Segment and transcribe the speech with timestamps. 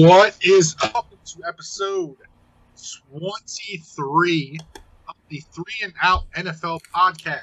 [0.00, 2.18] What is up to episode
[3.18, 4.58] 23
[5.08, 7.42] of the Three and Out NFL podcast?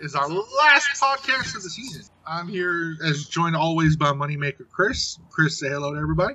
[0.00, 2.02] Is our last podcast of the season.
[2.26, 5.20] I'm here as joined always by Moneymaker Chris.
[5.30, 6.34] Chris, say hello to everybody.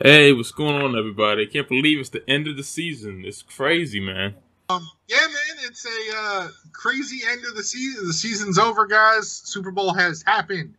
[0.00, 1.48] Hey, what's going on, everybody?
[1.48, 3.24] I can't believe it's the end of the season.
[3.26, 4.36] It's crazy, man.
[4.68, 8.06] Um, yeah, man, it's a uh, crazy end of the season.
[8.06, 9.28] The season's over, guys.
[9.28, 10.76] Super Bowl has happened.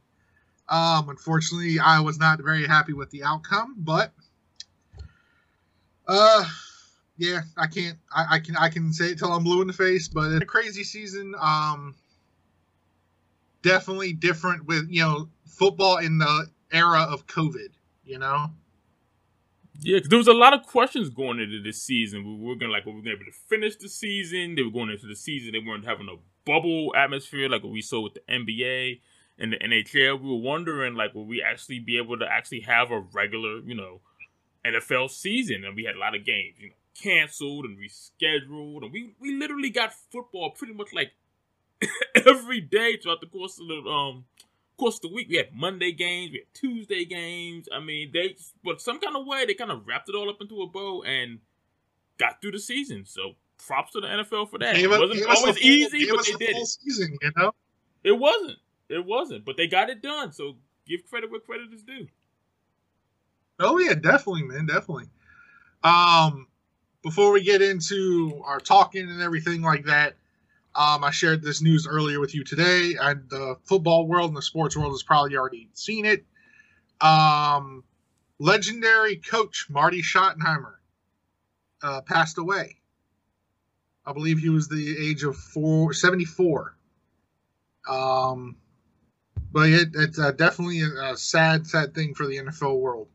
[0.74, 4.12] Um, unfortunately, I was not very happy with the outcome, but
[6.08, 6.46] uh,
[7.16, 8.00] yeah, I can't.
[8.12, 8.56] I, I can.
[8.58, 11.36] I can say it till I'm blue in the face, but it's a crazy season.
[11.40, 11.94] Um,
[13.62, 17.70] definitely different with you know football in the era of COVID.
[18.04, 18.48] You know.
[19.80, 22.26] Yeah, because there was a lot of questions going into this season.
[22.26, 24.56] We were gonna like, were we gonna be able to finish the season?
[24.56, 25.52] They were going into the season.
[25.52, 29.02] They weren't having a bubble atmosphere like what we saw with the NBA
[29.38, 30.22] and the NHL.
[30.22, 33.76] We were wondering like, will we actually be able to actually have a regular, you
[33.76, 34.02] know,
[34.66, 35.64] NFL season?
[35.66, 39.36] And we had a lot of games, you know, canceled and rescheduled, and we we
[39.36, 41.12] literally got football pretty much like
[42.26, 44.26] every day throughout the course of the um
[44.78, 45.28] course of the week.
[45.30, 47.68] We had Monday games, we had Tuesday games.
[47.74, 50.38] I mean, they but some kind of way they kind of wrapped it all up
[50.42, 51.40] into a bow and
[52.18, 53.06] got through the season.
[53.06, 53.34] So
[53.66, 54.76] props to the NFL for that.
[54.76, 56.68] Gave it wasn't us always full- easy, but they did it.
[56.68, 57.18] season.
[57.22, 57.52] You know.
[58.04, 58.58] It wasn't.
[58.94, 60.32] It wasn't, but they got it done.
[60.32, 60.56] So
[60.88, 62.08] give credit where credit is due.
[63.60, 65.10] Oh yeah, definitely, man, definitely.
[65.84, 66.48] Um,
[67.02, 70.16] before we get into our talking and everything like that,
[70.76, 72.96] um, I shared this news earlier with you today.
[73.00, 76.26] And the football world and the sports world has probably already seen it.
[77.02, 77.84] Um,
[78.40, 80.76] legendary coach Marty Schottenheimer
[81.82, 82.78] uh, passed away.
[84.06, 86.76] I believe he was the age of four, 74.
[87.88, 88.58] Um,
[89.54, 93.08] but it, it's uh, definitely a, sad, sad thing for the NFL world.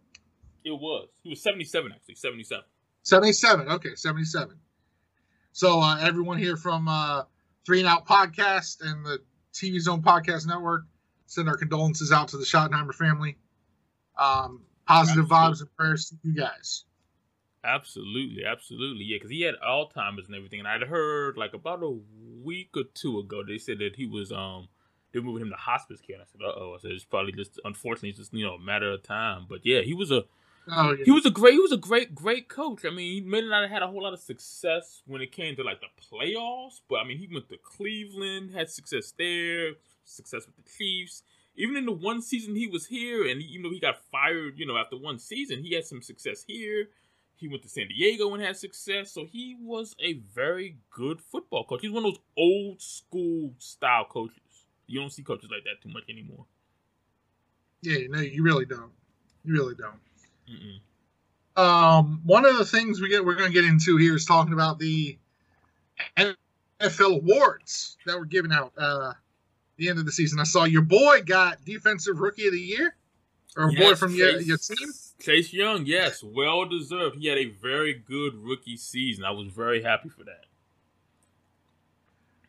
[0.64, 1.08] It was.
[1.22, 2.14] He was 77, actually.
[2.14, 2.64] 77.
[3.02, 3.68] 77.
[3.68, 4.56] Okay, 77.
[5.52, 7.24] So uh, everyone here from uh,
[7.66, 9.18] Three and Out Podcast and the
[9.52, 10.84] TV Zone Podcast Network
[11.26, 13.36] send our condolences out to the Schottenheimer family.
[14.16, 15.36] Um, positive Absolutely.
[15.36, 16.84] vibes and prayers to you guys.
[17.64, 19.04] Absolutely, absolutely.
[19.04, 20.60] Yeah, because he had Alzheimer's and everything.
[20.60, 21.98] And I'd heard like about a
[22.42, 24.68] week or two ago, they said that he was um
[25.12, 26.16] they're moving him to hospice care.
[26.16, 26.74] And I said, uh oh.
[26.76, 29.46] I said it's probably just unfortunately it's just you know a matter of time.
[29.48, 30.24] But yeah, he was a
[30.70, 31.04] Oh, yeah.
[31.04, 32.84] he was a great he was a great great coach.
[32.84, 35.56] I mean, he may not have had a whole lot of success when it came
[35.56, 39.72] to like the playoffs, but I mean, he went to Cleveland, had success there,
[40.04, 41.22] success with the Chiefs.
[41.56, 44.66] Even in the one season he was here, and even though he got fired, you
[44.66, 46.88] know, after one season, he had some success here.
[47.34, 51.64] He went to San Diego and had success, so he was a very good football
[51.64, 51.80] coach.
[51.82, 54.38] He's one of those old school style coaches.
[54.88, 56.44] You don't see coaches like that too much anymore.
[57.82, 58.90] yeah, no, you really don't.
[59.44, 60.00] You really don't.
[60.50, 60.80] Mm-mm.
[61.62, 64.52] Um, one of the things we get we're going to get into here is talking
[64.52, 65.18] about the
[66.16, 69.12] NFL awards that were given out uh,
[69.76, 70.38] the end of the season.
[70.40, 72.94] I saw your boy got Defensive Rookie of the Year,
[73.56, 74.88] or a boy Yes, from your, your team.
[75.20, 77.16] Chase Young, yes, well deserved.
[77.16, 79.24] He had a very good rookie season.
[79.24, 80.44] I was very happy for that.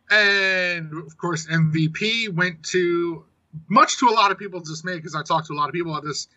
[0.10, 3.26] And of course, MVP went to
[3.68, 5.92] much to a lot of people's dismay because I talked to a lot of people
[5.92, 6.28] about this.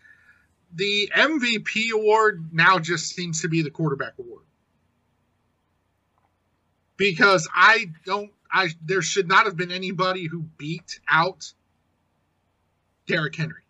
[0.75, 4.43] The MVP award now just seems to be the quarterback award
[6.97, 8.31] because I don't.
[8.51, 11.53] I there should not have been anybody who beat out
[13.07, 13.61] Derrick Henry.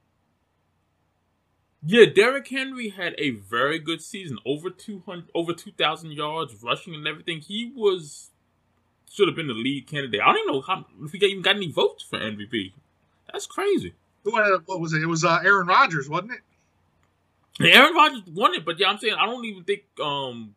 [1.86, 4.38] Yeah, Derrick Henry had a very good season.
[4.46, 7.42] Over two hundred, over two thousand yards rushing and everything.
[7.42, 8.30] He was
[9.14, 10.22] should have been the lead candidate.
[10.22, 12.74] I don't even know how if he even got any votes for MVP.
[13.32, 13.94] That's crazy.
[14.24, 15.02] What, was it?
[15.04, 16.40] It was uh, Aaron Rodgers, wasn't it?
[17.60, 20.56] And Aaron Rodgers won it, but yeah, I'm saying I don't even think um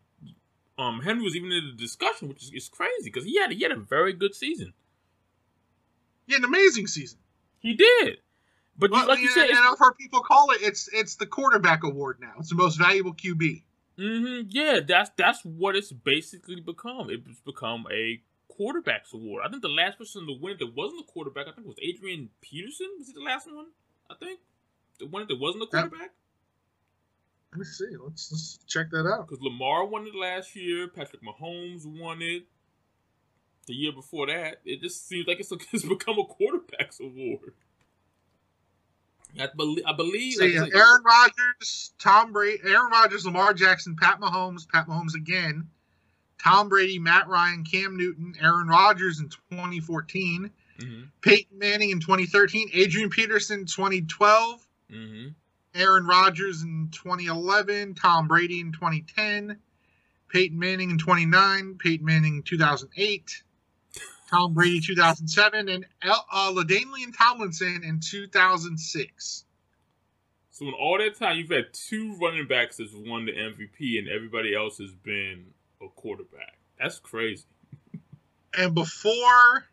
[0.79, 3.61] um Henry was even in the discussion, which is, is crazy because he had he
[3.61, 4.73] had a very good season.
[6.25, 7.19] Yeah, an amazing season.
[7.59, 8.17] He did,
[8.77, 11.25] but But, like you and- said, and I've heard people call it it's it's the
[11.27, 12.33] quarterback award now.
[12.39, 13.61] It's the most valuable QB.
[13.97, 17.09] hmm Yeah, that's that's what it's basically become.
[17.11, 18.19] It's become a
[18.59, 19.43] quarterbacks award.
[19.45, 21.77] I think the last person to win it that wasn't a quarterback, I think was
[21.81, 22.87] Adrian Peterson.
[22.99, 23.67] Was it the last one?
[24.09, 24.39] I think
[24.99, 26.11] the one that wasn't a quarterback
[27.51, 27.85] Let me see.
[28.03, 29.27] Let's, let's check that out.
[29.27, 30.87] because Lamar won it last year.
[30.87, 32.45] Patrick Mahomes won it
[33.67, 34.61] the year before that.
[34.65, 37.53] It just seems like it's, it's become a quarterbacks award.
[39.39, 39.83] I believe.
[39.85, 40.33] I believe.
[40.33, 45.69] See, like Aaron Rodgers, Tom Brady, Aaron Rodgers, Lamar Jackson, Pat Mahomes, Pat Mahomes again,
[46.41, 52.69] Tom Brady, Matt Ryan, Cam Newton, Aaron Rodgers in 2014, Mhm, Peyton Manning in 2013,
[52.73, 55.33] Adrian Peterson 2012, mhm.
[55.73, 59.59] Aaron Rodgers in 2011, Tom Brady in 2010,
[60.29, 63.43] Peyton Manning in 29, Peyton Manning in 2008,
[64.29, 69.45] Tom Brady 2007, and uh, LaDainian Tomlinson in 2006.
[70.51, 74.07] So in all that time, you've had two running backs that's won the MVP, and
[74.09, 75.45] everybody else has been
[75.81, 76.57] a quarterback.
[76.79, 77.45] That's crazy.
[78.57, 79.65] and before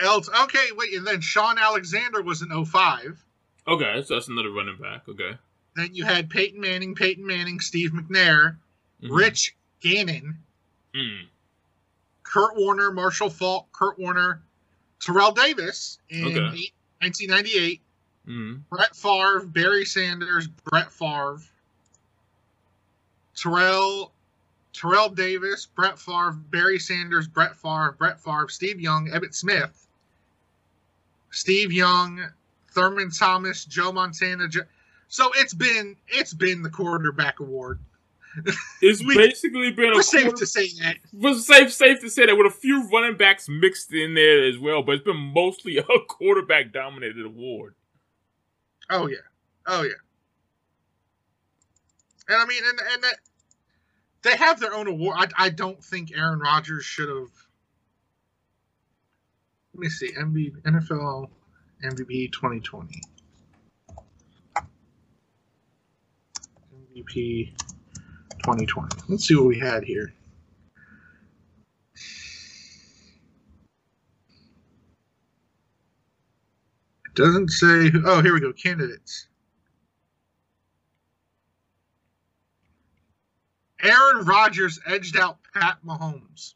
[0.00, 3.24] else, okay, wait, and then Shaun Alexander was in 05.
[3.66, 5.08] Okay, so that's another running back.
[5.08, 5.32] Okay.
[5.76, 8.56] Then you had Peyton Manning, Peyton Manning, Steve McNair,
[9.02, 9.12] mm-hmm.
[9.12, 10.38] Rich Gannon,
[10.94, 11.22] mm.
[12.22, 14.42] Kurt Warner, Marshall Faulk, Kurt Warner,
[15.00, 16.72] Terrell Davis in okay.
[17.00, 17.80] 1998,
[18.26, 18.60] mm.
[18.70, 21.38] Brett Favre, Barry Sanders, Brett Favre,
[23.40, 24.12] Terrell
[24.72, 29.86] Terrell Davis, Brett Favre, Barry Sanders, Brett Favre, Brett Favre, Steve Young, Emmitt Smith,
[31.30, 32.20] Steve Young,
[32.70, 34.48] Thurman Thomas, Joe Montana.
[34.48, 34.62] Joe...
[35.08, 37.80] So it's been it's been the quarterback award.
[38.80, 40.98] It's we, basically been a safe to say that.
[41.12, 44.58] Was safe safe to say that with a few running backs mixed in there as
[44.58, 47.74] well, but it's been mostly a quarterback dominated award.
[48.90, 49.16] Oh yeah,
[49.66, 49.94] oh yeah.
[52.28, 53.16] And I mean, and and that
[54.22, 55.32] they have their own award.
[55.36, 57.30] I, I don't think Aaron Rodgers should have.
[59.74, 60.12] Let me see.
[60.12, 61.28] MV, NFL
[61.84, 63.00] MVP 2020.
[66.96, 67.52] MVP
[68.42, 69.02] 2020.
[69.08, 70.12] Let's see what we had here.
[77.06, 77.92] It doesn't say.
[78.04, 78.52] Oh, here we go.
[78.52, 79.28] Candidates.
[83.82, 86.54] Aaron Rodgers edged out Pat Mahomes.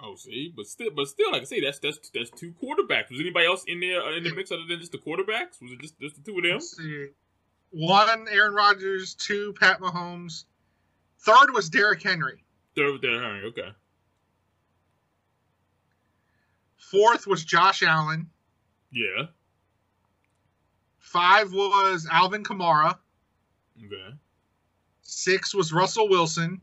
[0.00, 3.10] Oh, see, but still, but still, like I say, that's that's that's two quarterbacks.
[3.10, 5.60] Was anybody else in there uh, in the mix other than just the quarterbacks?
[5.60, 6.52] Was it just just the two of them?
[6.52, 7.08] Let's see,
[7.70, 10.44] one Aaron Rodgers, two Pat Mahomes,
[11.20, 12.44] third was Derrick Henry.
[12.76, 13.44] Third was Derrick Henry.
[13.48, 13.68] Okay.
[16.76, 18.30] Fourth was Josh Allen.
[18.92, 19.26] Yeah.
[20.98, 22.98] Five was Alvin Kamara.
[23.84, 24.14] Okay.
[25.10, 26.60] Six was Russell Wilson.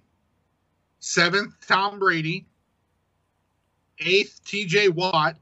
[0.99, 2.45] Seventh, Tom Brady
[3.99, 5.37] eighth TJ Watt,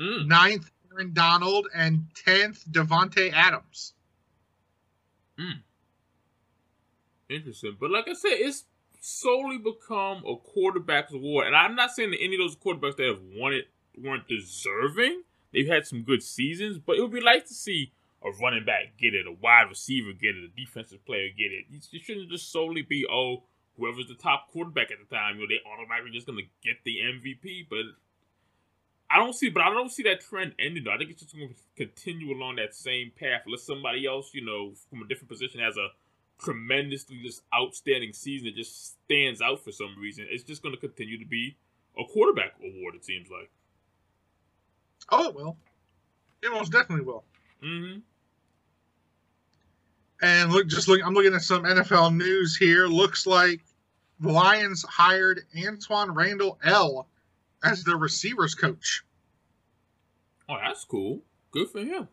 [0.00, 0.26] mm.
[0.26, 3.94] ninth Aaron Donald, and tenth Davante Adams.
[5.38, 5.62] Mm.
[7.28, 8.64] Interesting, but like I said, it's
[9.00, 13.06] solely become a quarterback's award, and I'm not saying that any of those quarterbacks that
[13.06, 13.68] have won it
[13.98, 15.22] weren't deserving.
[15.52, 17.92] They've had some good seasons, but it would be nice to see
[18.24, 21.66] a running back get it, a wide receiver get it, a defensive player get it.
[21.92, 23.44] It shouldn't just solely be oh
[23.76, 26.98] whoever's the top quarterback at the time, you know, they automatically just gonna get the
[26.98, 27.66] MVP.
[27.68, 27.86] But
[29.10, 30.84] I don't see, but I don't see that trend ending.
[30.84, 30.92] Though.
[30.92, 33.42] I think it's just gonna continue along that same path.
[33.46, 35.88] Unless somebody else, you know, from a different position has a
[36.38, 40.26] tremendously just outstanding season that just stands out for some reason.
[40.28, 41.56] It's just gonna continue to be
[41.98, 42.94] a quarterback award.
[42.94, 43.50] It seems like.
[45.10, 45.56] Oh it will.
[46.42, 47.24] It most definitely will.
[47.62, 48.00] Mm-hmm.
[50.22, 52.86] And look, just look, I'm looking at some NFL news here.
[52.86, 53.60] Looks like
[54.20, 57.08] the Lions hired Antwaan Randle El
[57.64, 59.04] as their receivers coach.
[60.48, 61.22] Oh, that's cool.
[61.50, 62.08] Good for him.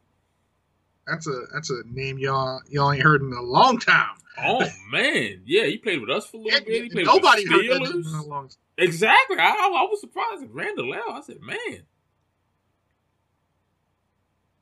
[1.06, 4.16] That's a that's a name y'all y'all ain't heard in a long time.
[4.38, 6.84] Oh man, yeah, he played with us for a little bit.
[6.84, 7.70] He played nobody with the Steelers.
[7.70, 8.58] heard that in a long time.
[8.78, 9.38] Exactly.
[9.38, 11.14] I, I was surprised at Randle El.
[11.14, 11.84] I said, man,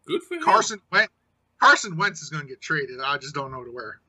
[0.06, 0.44] good for him.
[0.44, 1.14] Carson Wentz
[1.60, 3.00] Carson Wentz is going to get traded.
[3.04, 4.00] I just don't know to where.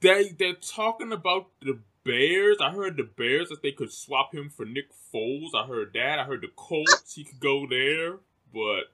[0.00, 2.56] They they're talking about the Bears.
[2.60, 5.54] I heard the Bears that they could swap him for Nick Foles.
[5.54, 6.18] I heard that.
[6.18, 8.18] I heard the Colts he could go there,
[8.52, 8.90] but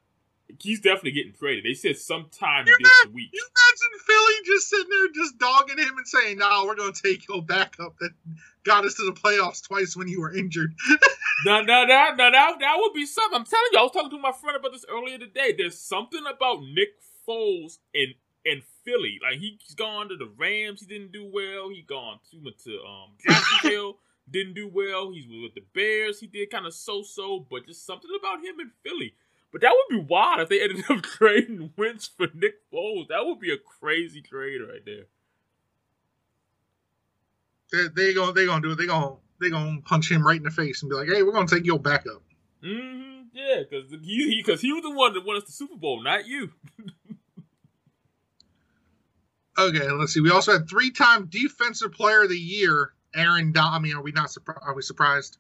[0.60, 1.64] he's definitely getting traded.
[1.64, 3.30] They said sometime you this not, week.
[3.32, 6.92] You imagine Philly just sitting there just dogging him and saying, "No, nah, we're going
[6.92, 8.10] to take your backup that
[8.64, 10.74] got us to the playoffs twice when you were injured."
[11.46, 13.38] no, no, no, no, that that would be something.
[13.38, 15.54] I'm telling you, I was talking to my friend about this earlier today.
[15.56, 19.18] There's something about Nick Foles in in Philly.
[19.22, 21.68] Like he's gone to the Rams, he didn't do well.
[21.68, 23.98] He gone to to um Jacksonville,
[24.30, 25.12] didn't do well.
[25.12, 28.60] He's with the Bears, he did kind of so so, but just something about him
[28.60, 29.14] in Philly.
[29.50, 33.08] But that would be wild if they ended up trading Wentz for Nick Foles.
[33.08, 35.04] That would be a crazy trade right there.
[37.72, 38.76] They they gonna they gonna do it.
[38.76, 41.32] They gonna they gonna punch him right in the face and be like, "Hey, we're
[41.32, 42.22] gonna take your backup."
[42.62, 43.08] Mm-hmm.
[43.32, 46.02] Yeah, because he because he, he was the one that won us the Super Bowl,
[46.02, 46.50] not you.
[49.58, 50.20] Okay, let's see.
[50.20, 53.52] We also had three-time Defensive Player of the Year, Aaron.
[53.52, 54.60] Don- I mean, are we not surprised?
[54.62, 55.38] Are we surprised?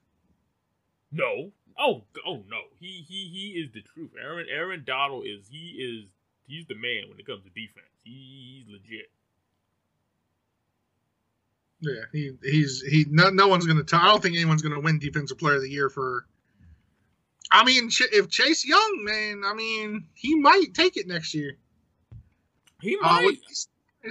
[1.12, 4.10] No, Oh, oh no, he he he is the truth.
[4.20, 6.10] Aaron Aaron Donald is he is
[6.48, 7.86] he's the man when it comes to defense.
[8.02, 9.10] He, he's legit.
[11.80, 13.06] Yeah, he he's he.
[13.08, 13.84] No, no one's gonna.
[13.84, 16.26] Tell, I don't think anyone's gonna win Defensive Player of the Year for.
[17.50, 21.56] I mean, if Chase Young, man, I mean, he might take it next year.
[22.82, 23.38] He uh, might.
[23.38, 23.54] Uh,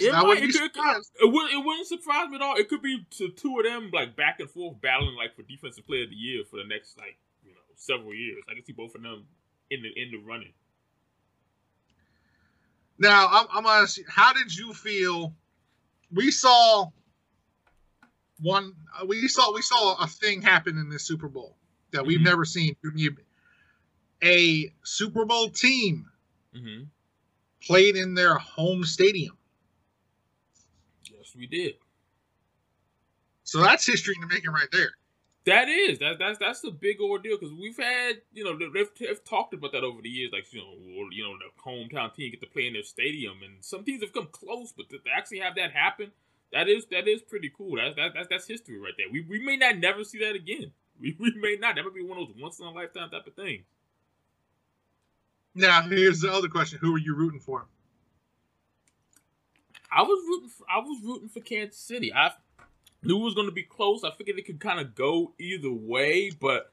[0.02, 2.56] it, might, it, could, it, would, it wouldn't surprise me at all.
[2.56, 5.86] It could be to two of them like back and forth battling like for defensive
[5.86, 8.44] player of the year for the next like you know several years.
[8.50, 9.26] I can see both of them
[9.70, 10.54] in the in the running.
[13.00, 14.04] Now I'm, I'm gonna see.
[14.08, 15.34] How did you feel?
[16.12, 16.88] We saw
[18.40, 18.74] one.
[19.08, 21.58] We saw we saw a thing happen in this Super Bowl
[21.92, 22.26] that we've mm-hmm.
[22.26, 22.76] never seen.
[24.24, 26.08] A Super Bowl team
[26.56, 26.84] mm-hmm.
[27.62, 29.38] played in their home stadium.
[31.38, 31.76] We did.
[33.44, 34.92] So that's history in the making right there.
[35.46, 36.00] That is.
[36.00, 39.72] That that's that's a big ordeal because we've had you know they've, they've, talked about
[39.72, 42.48] that over the years like you know or, you know the hometown team get to
[42.48, 45.72] play in their stadium and some teams have come close but to actually have that
[45.72, 46.12] happen
[46.54, 47.76] that is that is pretty cool.
[47.76, 49.08] That's that, that's that's history right there.
[49.12, 50.72] We, we may not never see that again.
[51.00, 51.76] We, we may not.
[51.76, 53.64] That might be one of those once in a lifetime type of things.
[55.54, 56.80] Now here's the other question.
[56.82, 57.68] Who are you rooting for
[59.92, 62.32] I was rooting for I was rooting for Kansas City I
[63.04, 64.04] knew it was going to be close.
[64.04, 66.72] I figured it could kind of go either way, but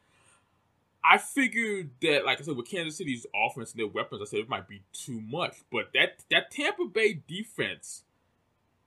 [1.05, 4.41] I figured that, like I said, with Kansas City's offense and their weapons, I said
[4.41, 5.57] it might be too much.
[5.71, 8.05] But that that Tampa Bay defense,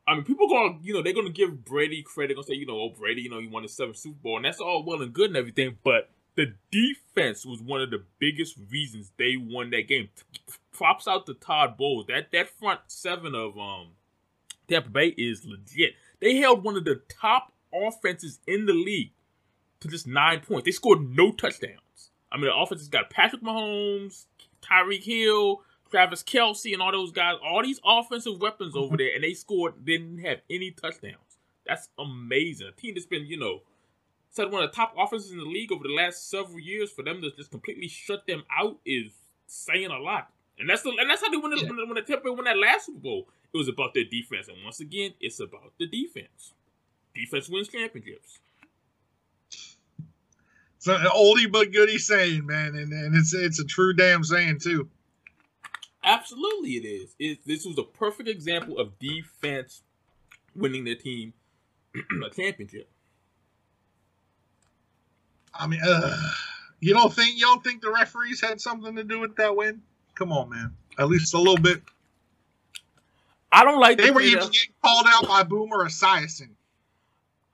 [0.08, 2.34] I mean, people going, you know, they're going to give Brady credit.
[2.34, 4.38] Going to say, you know, oh Brady, you know, he won the seventh Super Bowl,
[4.38, 5.78] and that's all well and good and everything.
[5.84, 10.10] But the defense was one of the biggest reasons they won that game.
[10.72, 12.08] Props out to Todd Bowles.
[12.08, 13.90] That that front seven of um
[14.68, 15.94] Tampa Bay is legit.
[16.20, 19.12] They held one of the top offenses in the league
[19.80, 20.66] to just nine points.
[20.66, 22.12] They scored no touchdowns.
[22.32, 24.26] I mean, the offense has got Patrick Mahomes,
[24.62, 27.36] Tyreek Hill, Travis Kelce, and all those guys.
[27.44, 28.96] All these offensive weapons over mm-hmm.
[28.98, 31.16] there, and they scored, didn't have any touchdowns.
[31.66, 32.68] That's amazing.
[32.68, 33.62] A team that's been, you know,
[34.30, 36.92] said one of the top offenses in the league over the last several years.
[36.92, 39.12] For them to just completely shut them out is
[39.48, 40.32] saying a lot.
[40.60, 41.70] And that's the, and that's how they won the, yeah.
[41.70, 43.28] when, when the Tampa won that last Super Bowl.
[43.54, 46.54] It was about their defense, and once again, it's about the defense.
[47.16, 48.40] Defense wins championships.
[50.78, 54.60] It's an oldie but goodie saying, man, and, and it's it's a true damn saying
[54.60, 54.90] too.
[56.04, 57.16] Absolutely, it is.
[57.20, 59.82] It, this was a perfect example of defense
[60.56, 61.34] winning their team
[62.26, 62.90] a championship.
[65.54, 66.16] I mean, uh,
[66.80, 69.82] you don't think you don't think the referees had something to do with that win?
[70.18, 70.74] Come on, man.
[70.98, 71.84] At least a little bit.
[73.52, 73.98] I don't like.
[73.98, 76.50] They the were even getting called out by Boomer Esiason.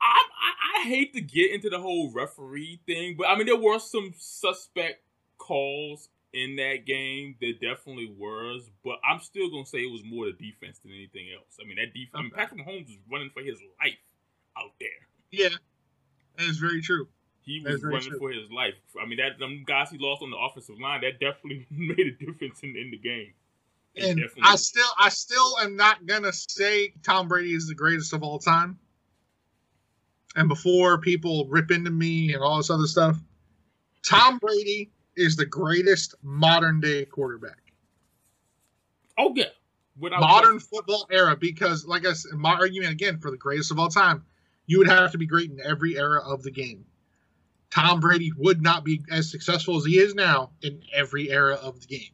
[0.02, 3.58] I, I, I hate to get into the whole referee thing, but I mean there
[3.58, 5.02] were some suspect
[5.38, 7.36] calls in that game.
[7.40, 11.28] There definitely was, but I'm still gonna say it was more the defense than anything
[11.36, 11.58] else.
[11.62, 12.12] I mean that defense.
[12.16, 13.98] I mean Patrick Mahomes was running for his life
[14.58, 14.90] out there.
[15.32, 15.50] Yeah,
[16.38, 17.08] that is very true.
[17.46, 18.76] He was running for his life.
[19.02, 22.12] I mean that them guys he lost on the offensive line that definitely made a
[22.12, 23.34] difference in, in the game
[23.96, 28.24] and I still I still am not gonna say Tom Brady is the greatest of
[28.24, 28.80] all time.
[30.36, 33.18] And before people rip into me and all this other stuff,
[34.04, 37.62] Tom Brady is the greatest modern day quarterback.
[39.18, 39.46] Oh yeah.
[40.00, 43.78] Without modern football era, because like I said, my argument again for the greatest of
[43.78, 44.26] all time,
[44.66, 46.86] you would have to be great in every era of the game.
[47.74, 51.80] Tom Brady would not be as successful as he is now in every era of
[51.80, 52.12] the game.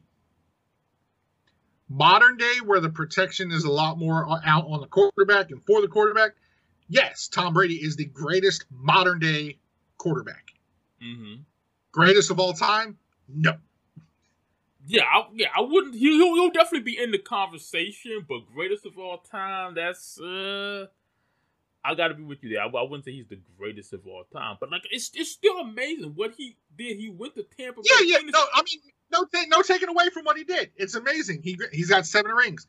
[1.86, 5.82] Modern day, where the protection is a lot more out on the quarterback and for
[5.82, 6.30] the quarterback,
[6.88, 9.58] yes, Tom Brady is the greatest modern day
[9.98, 10.52] quarterback.
[11.02, 11.42] Mm-hmm.
[11.92, 12.96] Greatest of all time?
[13.28, 13.52] No.
[14.86, 15.94] Yeah, I, yeah, I wouldn't.
[15.94, 20.86] He'll, he'll definitely be in the conversation, but greatest of all time, that's uh,
[21.84, 22.62] I got to be with you there.
[22.62, 25.58] I, I, wouldn't say he's the greatest of all time, but like it's it's still
[25.58, 26.98] amazing what he did.
[26.98, 27.80] He went to Tampa.
[27.84, 28.18] Yeah, yeah.
[28.24, 30.70] No, I mean, no, no taking away from what he did.
[30.76, 31.42] It's amazing.
[31.42, 32.66] He he's got seven rings.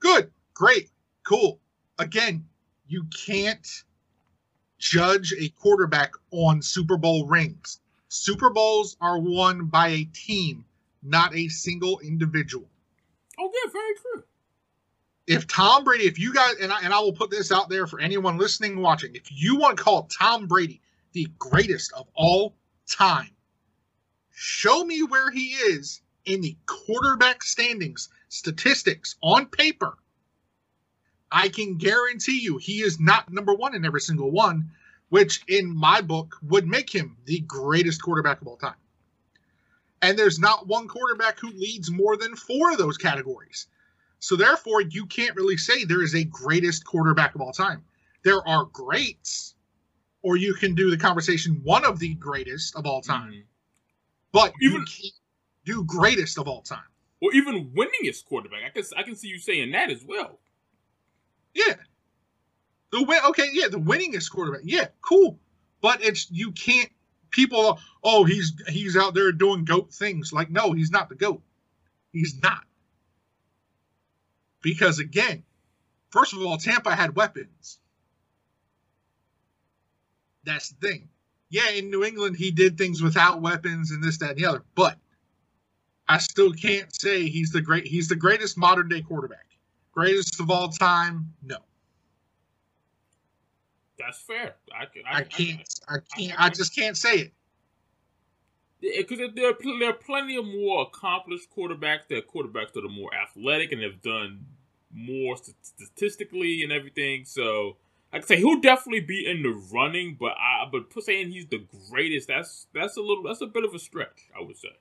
[0.00, 0.90] Good, great,
[1.24, 1.60] cool.
[1.98, 2.46] Again,
[2.88, 3.66] you can't
[4.78, 7.80] judge a quarterback on Super Bowl rings.
[8.08, 10.64] Super Bowls are won by a team,
[11.02, 12.66] not a single individual.
[13.38, 14.24] Oh yeah, very true.
[15.26, 17.86] If Tom Brady, if you guys, and I, and I will put this out there
[17.86, 20.80] for anyone listening, watching, if you want to call Tom Brady
[21.12, 22.54] the greatest of all
[22.88, 23.30] time,
[24.30, 29.96] show me where he is in the quarterback standings statistics on paper.
[31.30, 34.70] I can guarantee you he is not number one in every single one,
[35.08, 38.74] which in my book would make him the greatest quarterback of all time.
[40.02, 43.66] And there's not one quarterback who leads more than four of those categories.
[44.18, 47.84] So therefore, you can't really say there is a greatest quarterback of all time.
[48.24, 49.54] There are greats,
[50.22, 53.32] or you can do the conversation one of the greatest of all time.
[53.32, 53.44] Mhm.
[54.32, 55.14] But Even- you can't
[55.64, 56.88] do greatest of all time.
[57.20, 58.62] Or even winningest quarterback.
[58.64, 60.40] I can I can see you saying that as well.
[61.54, 61.76] Yeah.
[62.90, 64.62] The win okay, yeah, the winningest quarterback.
[64.64, 65.38] Yeah, cool.
[65.80, 66.90] But it's you can't
[67.30, 70.32] people oh he's he's out there doing goat things.
[70.32, 71.42] Like no, he's not the goat.
[72.12, 72.64] He's not.
[74.62, 75.44] Because again,
[76.10, 77.78] first of all, Tampa had weapons.
[80.44, 81.08] That's the thing.
[81.48, 84.62] Yeah, in New England he did things without weapons and this, that, and the other.
[84.74, 84.98] But
[86.08, 89.46] I still can't say he's the great he's the greatest modern day quarterback.
[89.92, 91.32] Greatest of all time?
[91.42, 91.56] No.
[93.98, 94.56] That's fair.
[94.74, 95.02] I can.
[95.06, 95.80] I, I can't.
[95.88, 96.40] I can't.
[96.40, 97.32] I just can't say it.
[98.80, 102.08] Because there, are there are plenty of more accomplished quarterbacks.
[102.08, 104.44] There are quarterbacks that are more athletic and have done
[104.92, 107.24] more st- statistically and everything.
[107.24, 107.76] So
[108.12, 111.64] I can say he'll definitely be in the running, but I but saying he's the
[111.90, 114.76] greatest, that's that's a little that's a bit of a stretch, I would say.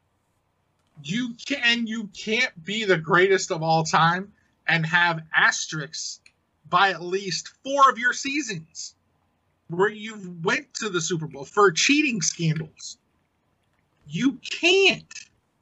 [1.03, 1.87] You can.
[1.87, 4.31] You can't be the greatest of all time
[4.67, 6.21] and have asterisks
[6.69, 8.95] by at least four of your seasons
[9.67, 12.97] where you went to the Super Bowl for cheating scandals.
[14.07, 15.05] You can't.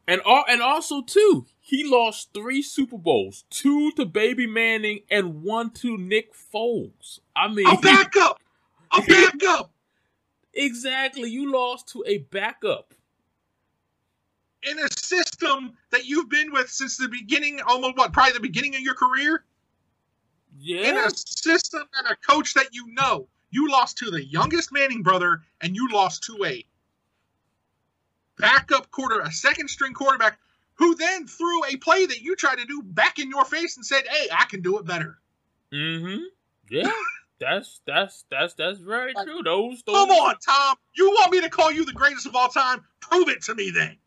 [0.07, 5.43] And all, and also too, he lost three Super Bowls, two to Baby Manning and
[5.43, 7.19] one to Nick Foles.
[7.35, 8.39] I mean, A backup.
[8.91, 9.71] A backup
[10.53, 12.93] exactly, you lost to a backup.
[14.63, 18.75] in a system that you've been with since the beginning, almost what, probably the beginning
[18.75, 19.43] of your career.
[20.59, 23.27] Yeah, in a system and a coach that you know.
[23.49, 26.65] You lost to the youngest Manning brother, and you lost to a
[28.37, 30.39] backup quarter, a second string quarterback,
[30.75, 33.85] who then threw a play that you tried to do back in your face and
[33.85, 35.19] said, "Hey, I can do it better."
[35.71, 36.23] Mm-hmm.
[36.69, 36.91] Yeah.
[37.39, 39.41] That's that's that's that's very Like, true.
[39.43, 40.77] Those those Come on, Tom.
[40.95, 42.83] You want me to call you the greatest of all time?
[43.01, 43.97] Prove it to me then.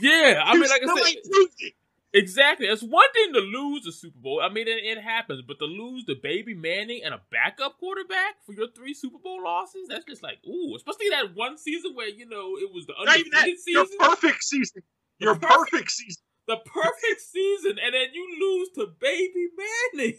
[0.00, 1.16] Yeah, I mean, like I said,
[1.58, 1.74] it.
[2.12, 2.66] Exactly.
[2.66, 4.40] It's one thing to lose the Super Bowl.
[4.42, 8.36] I mean, it, it happens, but to lose the baby Manning and a backup quarterback
[8.44, 10.74] for your three Super Bowl losses, that's just like ooh.
[10.76, 13.44] Especially that one season where you know it was the even that.
[13.44, 14.82] undefeated Your season, perfect season.
[15.18, 16.22] Your perfect- perfect season.
[16.46, 19.48] the perfect season, and then you lose to baby
[19.94, 20.18] Manning.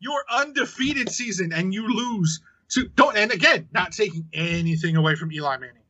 [0.00, 3.16] Your undefeated season, and you lose to don't.
[3.16, 5.82] And again, not taking anything away from Eli Manning.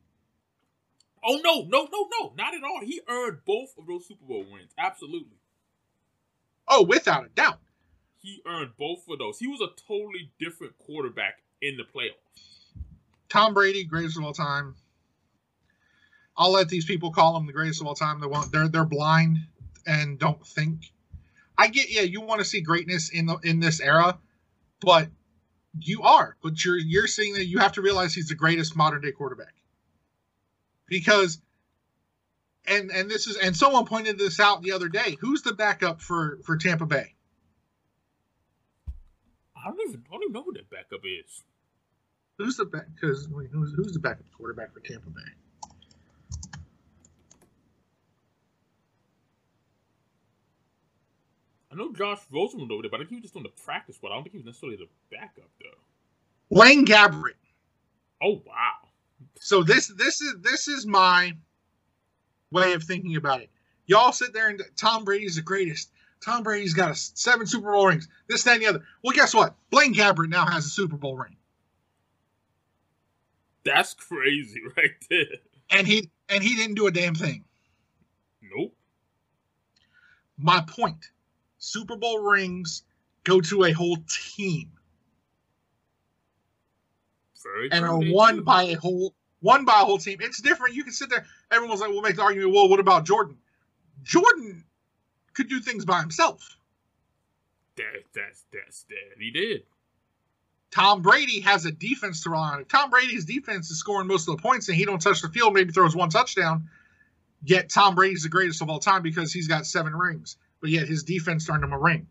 [1.25, 2.81] Oh no, no, no, no, not at all.
[2.83, 4.71] He earned both of those Super Bowl wins.
[4.77, 5.37] Absolutely.
[6.67, 7.59] Oh, without a doubt.
[8.17, 9.39] He earned both of those.
[9.39, 12.83] He was a totally different quarterback in the playoffs.
[13.29, 14.75] Tom Brady, greatest of all time.
[16.37, 18.19] I'll let these people call him the greatest of all time.
[18.19, 18.51] They won't.
[18.51, 19.39] They're they're blind
[19.85, 20.91] and don't think.
[21.57, 21.89] I get.
[21.89, 24.17] Yeah, you want to see greatness in the in this era,
[24.81, 25.07] but
[25.79, 26.35] you are.
[26.43, 29.53] But you're you're seeing that you have to realize he's the greatest modern day quarterback.
[30.87, 31.39] Because,
[32.67, 35.17] and and this is and someone pointed this out the other day.
[35.19, 37.15] Who's the backup for for Tampa Bay?
[39.57, 41.43] I don't even I don't even know who that backup is.
[42.37, 42.85] Who's the back?
[42.93, 45.21] Because who's who's the backup quarterback for Tampa Bay?
[51.71, 53.49] I know Josh Rosen was over there, but I think he was just on the
[53.49, 54.11] practice squad.
[54.11, 56.55] I don't think he was necessarily the backup though.
[56.55, 57.35] Blaine Gabbert.
[58.23, 58.84] Oh wow.
[59.39, 61.33] So this this is this is my
[62.51, 63.49] way of thinking about it.
[63.85, 65.91] Y'all sit there and Tom Brady's the greatest.
[66.23, 68.07] Tom Brady's got a seven Super Bowl rings.
[68.27, 68.83] This, that, and the other.
[69.03, 69.55] Well, guess what?
[69.69, 71.35] Blaine Gabbert now has a Super Bowl ring,
[73.63, 75.25] That's crazy right there.
[75.69, 77.43] and he and he didn't do a damn thing.
[78.41, 78.73] Nope.
[80.37, 81.11] My point:
[81.59, 82.83] Super Bowl rings
[83.23, 83.97] go to a whole
[84.35, 84.71] team,
[87.43, 89.13] Very and are won by a whole
[89.45, 90.17] one by a whole team.
[90.21, 90.73] It's different.
[90.75, 91.25] You can sit there.
[91.51, 93.37] Everyone's like, "We'll make the argument." Well, what about Jordan?
[94.03, 94.65] Jordan
[95.33, 96.57] could do things by himself.
[97.77, 99.63] that that's that's that he did.
[100.71, 102.65] Tom Brady has a defense to rely on.
[102.65, 105.53] Tom Brady's defense is scoring most of the points, and he don't touch the field.
[105.53, 106.69] Maybe throws one touchdown.
[107.43, 110.37] Yet Tom Brady's the greatest of all time because he's got seven rings.
[110.59, 112.07] But yet his defense earned him a ring.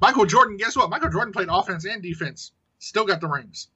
[0.00, 0.88] Michael Jordan, guess what?
[0.88, 2.52] Michael Jordan played offense and defense.
[2.78, 3.68] Still got the rings.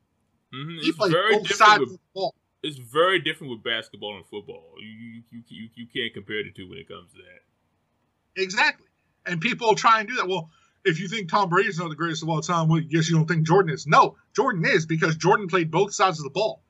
[0.53, 2.35] hmm He It's played very both sides with of the ball.
[2.65, 4.73] It's very different with basketball and football.
[4.81, 8.43] You you, you you can't compare the two when it comes to that.
[8.43, 8.87] Exactly.
[9.27, 10.29] And people try and do that.
[10.29, 10.51] Well,
[10.85, 13.27] if you think Tom Brady's not the greatest of all time, well, yes, you don't
[13.27, 13.87] think Jordan is.
[13.87, 16.63] No, Jordan is because Jordan played both sides of the ball.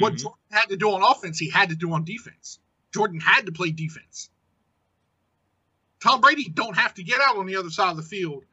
[0.00, 0.18] What Mhm.
[0.18, 2.58] Jordan had to do on offense, he had to do on defense.
[2.92, 4.30] Jordan had to play defense.
[6.00, 8.44] Tom Brady don't have to get out on the other side of the field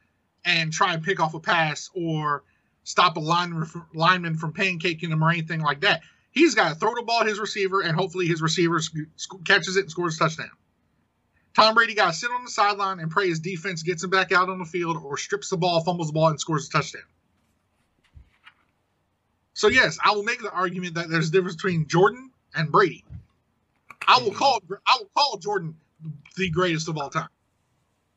[0.45, 2.43] and try and pick off a pass or
[2.83, 6.01] stop a lineman from, lineman from pancaking him or anything like that.
[6.31, 8.95] He's got to throw the ball at his receiver, and hopefully his receiver sc-
[9.45, 10.49] catches it and scores a touchdown.
[11.53, 14.31] Tom Brady got to sit on the sideline and pray his defense gets him back
[14.31, 17.01] out on the field or strips the ball, fumbles the ball, and scores a touchdown.
[19.53, 23.03] So yes, I will make the argument that there's a difference between Jordan and Brady.
[24.07, 25.75] I will call I will call Jordan
[26.37, 27.27] the greatest of all time.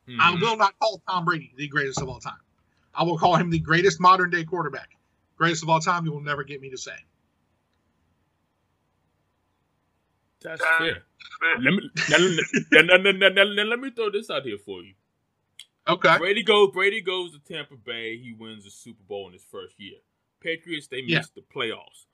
[0.09, 0.21] Mm-hmm.
[0.21, 2.39] I will not call Tom Brady the greatest of all time.
[2.95, 4.91] I will call him the greatest modern day quarterback.
[5.37, 6.93] Greatest of all time, you will never get me to say.
[10.45, 11.03] That's fair.
[11.59, 12.19] Let me now,
[12.73, 14.95] now, now, now, now, let me throw this out here for you.
[15.89, 16.19] Okay.
[16.19, 16.71] Brady goes.
[16.73, 18.19] Brady goes to Tampa Bay.
[18.19, 19.97] He wins the Super Bowl in his first year.
[20.41, 21.19] Patriots they yeah.
[21.19, 22.07] missed the playoffs.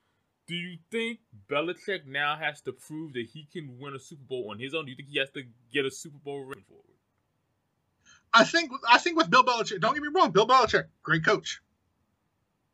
[0.46, 4.48] Do you think Belichick now has to prove that he can win a Super Bowl
[4.50, 4.84] on his own?
[4.84, 6.84] Do you think he has to get a Super Bowl ring forward?
[8.32, 11.60] I think I think with Bill Belichick, don't get me wrong, Bill Belichick, great coach,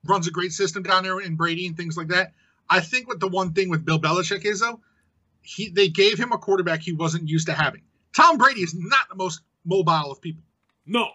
[0.05, 2.33] runs a great system down there in Brady and things like that.
[2.69, 4.81] I think what the one thing with Bill Belichick is though,
[5.47, 7.83] he they gave him a quarterback he wasn't used to having.
[8.15, 10.43] Tom Brady is not the most mobile of people.
[10.87, 11.09] No,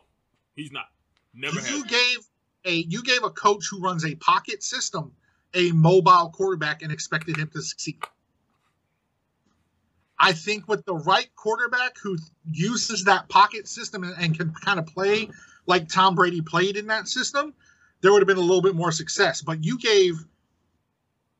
[0.55, 0.85] he's not.
[1.33, 1.59] Never.
[1.59, 2.17] You gave
[2.65, 5.13] a you gave a coach who runs a pocket system
[5.53, 7.97] a mobile quarterback and expected him to succeed.
[10.17, 12.17] I think with the right quarterback who
[12.51, 15.29] uses that pocket system and, and can kind of play
[15.65, 17.53] like Tom Brady played in that system,
[18.01, 19.41] there would have been a little bit more success.
[19.41, 20.23] But you gave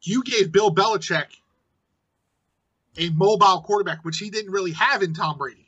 [0.02, 1.28] you gave Bill Belichick
[2.98, 5.68] a mobile quarterback, which he didn't really have in Tom Brady.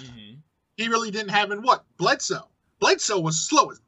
[0.00, 0.34] Mm-hmm.
[0.76, 2.48] He really didn't have in what Bledsoe.
[2.78, 3.80] Bledsoe was slow as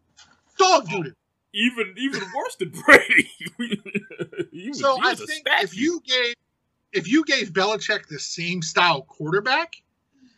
[0.59, 1.15] dog oh, dude.
[1.53, 3.31] Even even worse than Brady.
[4.53, 6.35] was, so I think if you gave
[6.93, 9.75] if you gave Belichick the same style quarterback,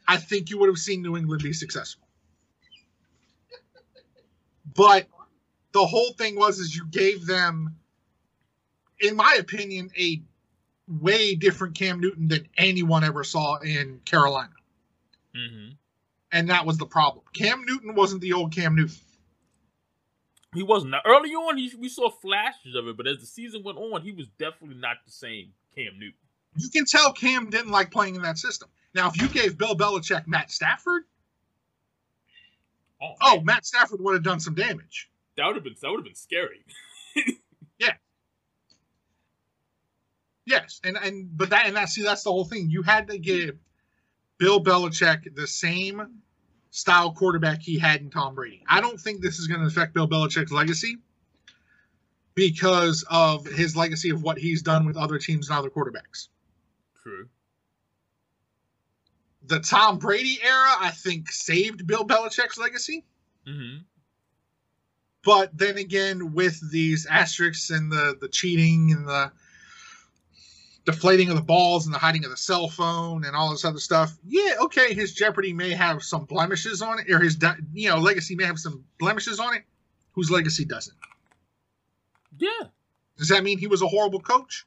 [0.07, 2.07] I think you would have seen New England be successful.
[4.75, 5.07] But
[5.73, 7.77] the whole thing was is you gave them,
[9.01, 10.23] in my opinion, a
[10.89, 14.53] way different Cam Newton than anyone ever saw in Carolina.
[15.37, 15.73] Mm-hmm.
[16.33, 17.25] And that was the problem.
[17.35, 18.97] Cam Newton wasn't the old Cam Newton.
[20.55, 20.91] He wasn't.
[20.91, 24.03] Now, early on, he, we saw flashes of it, but as the season went on,
[24.03, 26.15] he was definitely not the same Cam Newton.
[26.57, 28.69] You can tell Cam didn't like playing in that system.
[28.95, 31.05] Now, if you gave Bill Belichick Matt Stafford,
[33.01, 35.11] oh, oh Matt Stafford would have done some damage.
[35.39, 36.63] That would have been that would have been scary.
[37.79, 37.95] yeah.
[40.45, 42.69] Yes, and and but that and that see that's the whole thing.
[42.69, 43.59] You had to give
[44.39, 46.23] Bill Belichick the same
[46.71, 48.65] style quarterback he had in Tom Brady.
[48.67, 50.97] I don't think this is going to affect Bill Belichick's legacy
[52.35, 56.29] because of his legacy of what he's done with other teams and other quarterbacks.
[57.03, 57.29] True.
[59.45, 63.05] The Tom Brady era, I think, saved Bill Belichick's legacy.
[63.47, 63.83] Mm-hmm.
[65.25, 69.31] But then again, with these asterisks and the the cheating and the
[70.85, 73.79] deflating of the balls and the hiding of the cell phone and all this other
[73.79, 77.39] stuff, yeah, okay, his Jeopardy may have some blemishes on it, or his
[77.73, 79.63] you know legacy may have some blemishes on it.
[80.13, 80.97] Whose legacy doesn't?
[82.39, 82.69] Yeah.
[83.17, 84.67] Does that mean he was a horrible coach?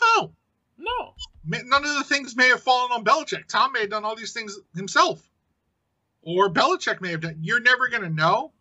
[0.00, 0.32] No.
[0.78, 1.14] No.
[1.44, 3.48] None of the things may have fallen on Belichick.
[3.48, 5.28] Tom may have done all these things himself.
[6.22, 7.38] Or Belichick may have done.
[7.40, 8.52] You're never going to know.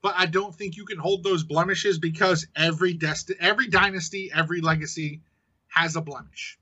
[0.00, 4.60] But I don't think you can hold those blemishes because every dest- every dynasty, every
[4.60, 5.22] legacy
[5.68, 6.58] has a blemish.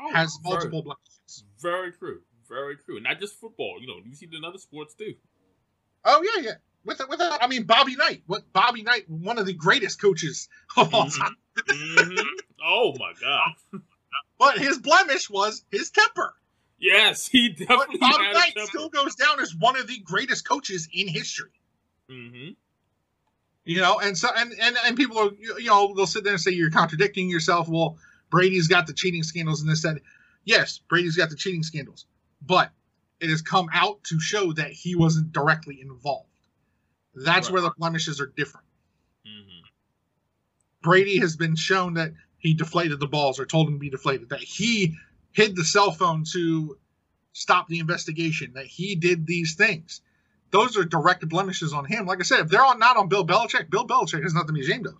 [0.00, 1.44] Oh, has multiple very, blemishes.
[1.60, 2.20] Very true.
[2.48, 3.00] Very true.
[3.00, 3.76] Not just football.
[3.80, 5.14] You know, you see it in other sports too.
[6.04, 6.54] Oh yeah, yeah.
[6.84, 8.22] With without, I mean, Bobby Knight.
[8.26, 11.22] What Bobby Knight, one of the greatest coaches of all mm-hmm.
[11.22, 11.36] time.
[11.68, 12.26] mm-hmm.
[12.64, 13.82] Oh my god!
[14.38, 16.34] But his blemish was his temper.
[16.78, 17.98] Yes, he definitely.
[17.98, 21.52] But Bobby Knight still goes down as one of the greatest coaches in history.
[22.10, 22.52] Mm-hmm.
[23.64, 26.40] You know, and so and and and people are you know they'll sit there and
[26.40, 27.68] say you're contradicting yourself.
[27.68, 27.98] Well,
[28.30, 30.00] Brady's got the cheating scandals and this that.
[30.44, 32.06] Yes, Brady's got the cheating scandals,
[32.40, 32.70] but
[33.20, 36.28] it has come out to show that he wasn't directly involved.
[37.14, 37.54] That's right.
[37.54, 38.66] where the blemishes are different.
[39.26, 39.60] Mm-hmm.
[40.82, 44.30] Brady has been shown that he deflated the balls or told him to be deflated,
[44.30, 44.96] that he
[45.32, 46.78] hid the cell phone to
[47.32, 50.00] stop the investigation, that he did these things.
[50.50, 52.06] Those are direct blemishes on him.
[52.06, 54.62] Like I said, if they're not on Bill Belichick, Bill Belichick has nothing to be
[54.62, 54.96] ashamed of.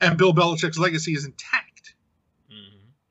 [0.00, 1.67] And Bill Belichick's legacy is intact.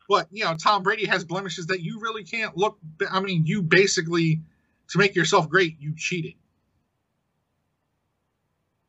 [0.08, 2.78] But, you know, Tom Brady has blemishes that you really can't look.
[3.10, 4.42] I mean, you basically,
[4.90, 6.36] to make yourself great, you cheated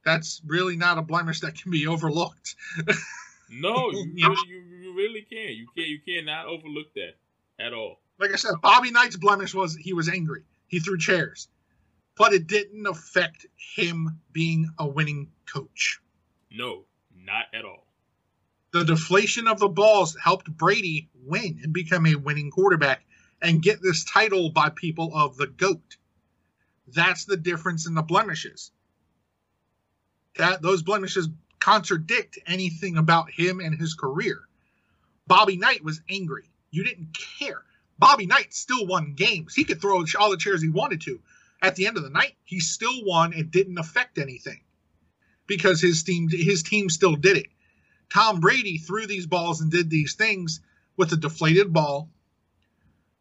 [0.08, 2.56] that's really not a blemish that can be overlooked.
[3.50, 4.12] no, you,
[4.48, 5.54] you, you really can't.
[5.54, 5.88] You can't.
[5.88, 7.14] You cannot overlook that
[7.58, 8.00] at all.
[8.18, 10.42] Like I said, Bobby Knight's blemish was he was angry.
[10.66, 11.48] He threw chairs,
[12.16, 16.00] but it didn't affect him being a winning coach.
[16.50, 17.86] No, not at all.
[18.70, 23.04] The deflation of the balls helped Brady win and become a winning quarterback
[23.40, 25.96] and get this title by people of the GOAT.
[26.86, 28.70] That's the difference in the blemishes.
[30.36, 31.28] That those blemishes
[31.60, 34.42] contradict anything about him and his career.
[35.26, 36.50] Bobby Knight was angry.
[36.70, 37.62] You didn't care.
[37.98, 39.54] Bobby Knight still won games.
[39.54, 41.20] He could throw all the chairs he wanted to.
[41.60, 43.32] At the end of the night, he still won.
[43.32, 44.60] It didn't affect anything
[45.46, 47.46] because his team his team still did it.
[48.12, 50.60] Tom Brady threw these balls and did these things
[50.96, 52.08] with a deflated ball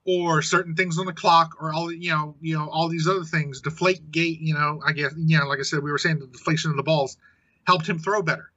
[0.07, 3.25] or certain things on the clock or all you know you know all these other
[3.25, 3.61] things.
[3.61, 6.27] Deflate gate you know i guess you know like i said we were saying the
[6.27, 7.17] deflation of the balls
[7.65, 8.51] helped him throw better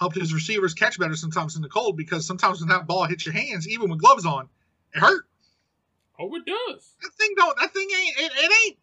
[0.00, 3.26] helped his receivers catch better sometimes in the cold because sometimes when that ball hits
[3.26, 4.48] your hands even with gloves on
[4.94, 5.24] it hurt.
[6.18, 6.94] Oh it does.
[7.02, 8.78] That thing don't that thing ain't it, it ain't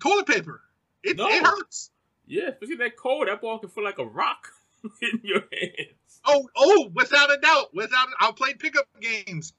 [0.00, 0.62] toilet paper.
[1.04, 1.28] It, no.
[1.28, 1.90] it hurts.
[2.26, 3.28] Yeah especially that cold.
[3.28, 4.48] That ball can feel like a rock
[5.02, 9.52] in your hands oh oh without a doubt without i played pickup games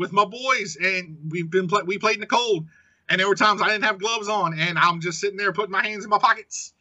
[0.00, 2.66] with my boys, and we've been play- we played in the cold,
[3.08, 5.70] and there were times I didn't have gloves on, and I'm just sitting there putting
[5.70, 6.72] my hands in my pockets,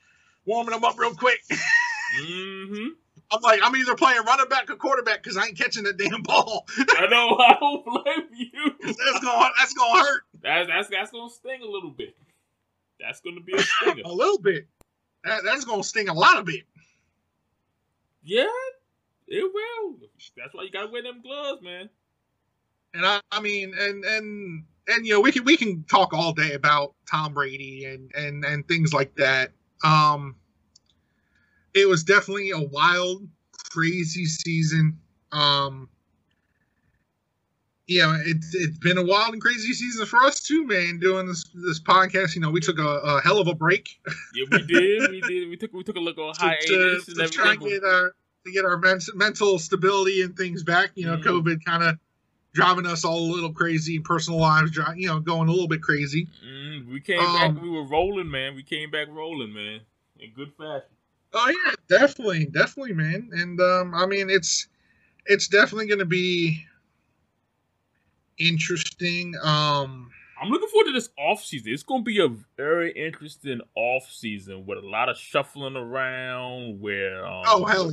[0.45, 1.41] warming them up real quick.
[2.21, 2.87] mm-hmm.
[3.31, 6.23] I'm like, I'm either playing running back or quarterback because I ain't catching that damn
[6.23, 6.65] ball.
[6.77, 7.37] I know.
[7.37, 8.75] I don't blame you.
[8.81, 10.21] that's gonna that's gonna hurt.
[10.41, 12.15] That's that's that's gonna sting a little bit.
[13.01, 14.03] That's gonna be a stinger.
[14.05, 14.67] a little bit.
[15.25, 16.63] That, that's gonna sting a lot of bit.
[18.23, 18.45] Yeah,
[19.27, 19.97] it will.
[20.37, 21.89] That's why you gotta wear them gloves, man.
[22.93, 26.33] And I, I mean, and and and you know, we can we can talk all
[26.33, 29.51] day about Tom Brady and and and things like that.
[29.83, 30.35] Um,
[31.73, 33.27] it was definitely a wild,
[33.71, 34.99] crazy season.
[35.31, 35.89] Um,
[37.89, 40.99] yeah, it's it's been a wild and crazy season for us too, man.
[40.99, 43.99] Doing this this podcast, you know, we took a, a hell of a break.
[44.35, 45.09] yeah, we did.
[45.09, 45.49] We did.
[45.49, 48.13] We took we took a look on hiatus to, to, to try and get our
[48.45, 48.79] to get our
[49.15, 50.91] mental stability and things back.
[50.93, 51.29] You know, mm-hmm.
[51.29, 51.97] COVID kind of
[52.53, 56.27] driving us all a little crazy, personal lives, you know, going a little bit crazy.
[56.45, 58.55] Mm, we came um, back, we were rolling, man.
[58.55, 59.81] We came back rolling, man,
[60.19, 60.89] in good fashion.
[61.33, 63.31] Oh yeah, definitely, definitely, man.
[63.33, 64.67] And um, I mean, it's
[65.25, 66.65] it's definitely going to be
[68.39, 69.35] interesting.
[69.43, 70.09] Um,
[70.41, 71.73] I'm looking forward to this off season.
[71.73, 76.79] It's going to be a very interesting off season with a lot of shuffling around.
[76.79, 77.91] Where um, oh hell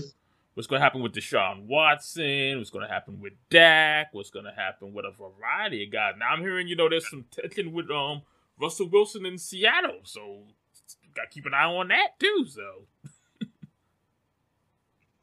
[0.57, 4.47] what's going to happen with Deshaun Watson, what's going to happen with Dak, what's going
[4.47, 6.15] to happen with a variety of guys.
[6.19, 8.23] Now I'm hearing, you know, there's some tension with um
[8.59, 10.39] Russell Wilson in Seattle, so
[11.15, 12.47] got to keep an eye on that too.
[12.49, 12.63] So,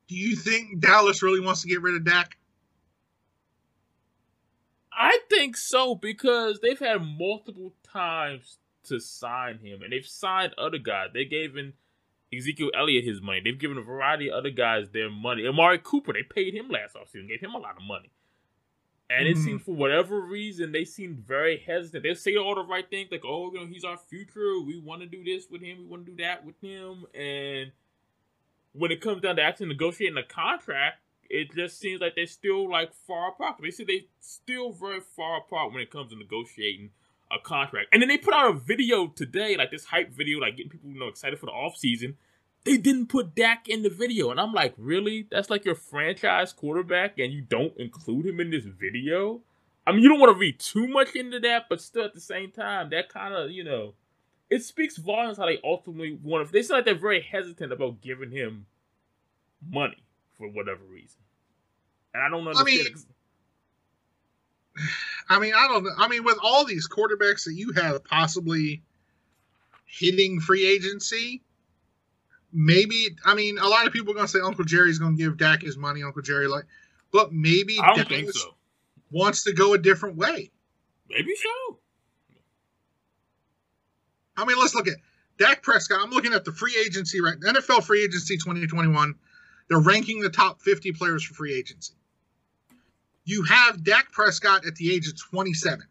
[0.07, 2.38] do you think Dallas really wants to get rid of Dak?
[4.95, 10.77] I think so because they've had multiple times to sign him, and they've signed other
[10.77, 11.10] guys.
[11.13, 11.73] They gave in
[12.36, 13.41] Ezekiel Elliott his money.
[13.43, 15.47] They've given a variety of other guys their money.
[15.47, 18.12] Amari Cooper, they paid him last offseason, gave him a lot of money.
[19.10, 19.39] And mm-hmm.
[19.39, 22.03] it seems for whatever reason they seem very hesitant.
[22.03, 24.60] They say all the right things, like, "Oh, you know, he's our future.
[24.60, 25.79] We want to do this with him.
[25.79, 27.71] We want to do that with him." And
[28.73, 30.99] when it comes down to actually negotiating a contract,
[31.34, 33.56] it just seems like they're still like far apart.
[33.62, 36.91] They say they're still very far apart when it comes to negotiating
[37.32, 37.88] a contract.
[37.91, 40.91] And then they put out a video today, like this hype video, like getting people
[40.91, 42.17] you know excited for the off season.
[42.65, 45.28] They didn't put Dak in the video, and I'm like, really?
[45.30, 49.41] That's like your franchise quarterback, and you don't include him in this video?
[49.86, 52.22] I mean, you don't want to read too much into that, but still at the
[52.22, 53.96] same time, that kind of you know,
[54.50, 56.54] it speaks volumes how they ultimately want to.
[56.54, 58.67] They seem like they're very hesitant about giving him
[59.67, 60.04] money
[60.38, 61.22] for whatever reason,
[62.13, 62.67] and I don't understand.
[62.67, 63.06] I mean,
[65.30, 65.91] I mean, I don't know.
[65.97, 68.84] I mean, with all these quarterbacks that you have possibly
[69.86, 71.41] hitting free agency,
[72.52, 73.15] maybe.
[73.26, 75.38] I mean, a lot of people are going to say Uncle Jerry's going to give
[75.38, 76.04] Dak his money.
[76.04, 76.65] Uncle Jerry, like,
[77.12, 78.56] but maybe I don't think so.
[79.12, 80.52] wants to go a different way.
[81.10, 81.78] Maybe so.
[84.36, 84.95] I mean, let's look at
[85.38, 85.99] Dak Prescott.
[86.02, 89.15] I'm looking at the free agency right NFL free agency 2021.
[89.69, 91.93] They're ranking the top 50 players for free agency
[93.25, 95.86] you have Dak Prescott at the age of 27.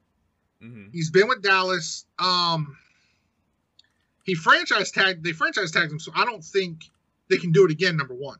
[0.62, 0.84] Mm-hmm.
[0.92, 2.04] He's been with Dallas.
[2.18, 2.76] Um,
[4.24, 5.24] he franchise tagged.
[5.24, 6.84] They franchise tagged him, so I don't think
[7.28, 7.96] they can do it again.
[7.96, 8.38] Number one.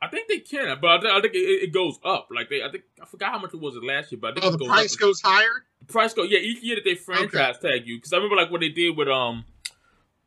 [0.00, 2.28] I think they can, but I think, it, it, goes up.
[2.30, 4.46] Like they, I think I forgot how much it was last year, but I think
[4.46, 5.00] oh, the goes price up.
[5.00, 5.64] goes higher.
[5.80, 6.38] The price go, yeah.
[6.38, 7.78] Each year that they franchise okay.
[7.78, 9.44] tag you, because I remember like what they did with um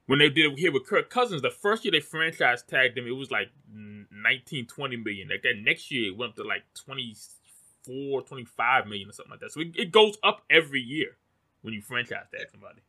[0.08, 1.42] when they did it here with Kirk Cousins.
[1.42, 5.30] The first year they franchise tagged him, it was like 19, 20 million.
[5.30, 7.16] Like that next year, it went up to like 20
[7.86, 9.52] 24, 25 million or something like that.
[9.52, 11.18] So it, it goes up every year
[11.62, 12.82] when you franchise tag somebody.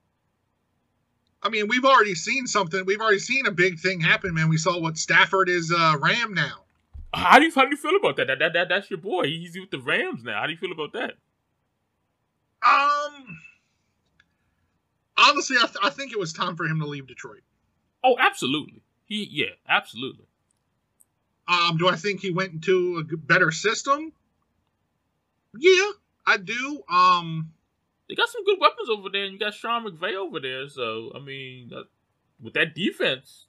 [1.42, 2.85] I mean, we've already seen something.
[2.87, 4.48] We've already seen a big thing happen, man.
[4.48, 6.62] We saw what Stafford is uh, Ram now.
[7.12, 8.28] How do you how do you feel about that?
[8.28, 9.24] That, that, that that's your boy.
[9.24, 10.40] He's with the Rams now.
[10.40, 11.14] How do you feel about that?
[12.64, 13.38] Um,
[15.18, 17.42] honestly, I, th- I think it was time for him to leave Detroit.
[18.05, 18.83] Oh, absolutely.
[19.05, 20.26] He yeah, absolutely.
[21.48, 24.12] Um, do I think he went into a better system?
[25.59, 25.91] Yeah,
[26.27, 26.83] I do.
[26.91, 27.53] Um,
[28.09, 30.69] they got some good weapons over there, and you got Sean McVay over there.
[30.69, 31.85] So I mean, that,
[32.43, 33.47] with that defense.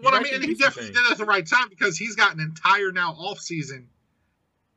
[0.00, 2.32] Well, I mean, and he definitely did it at the right time because he's got
[2.32, 3.88] an entire now off season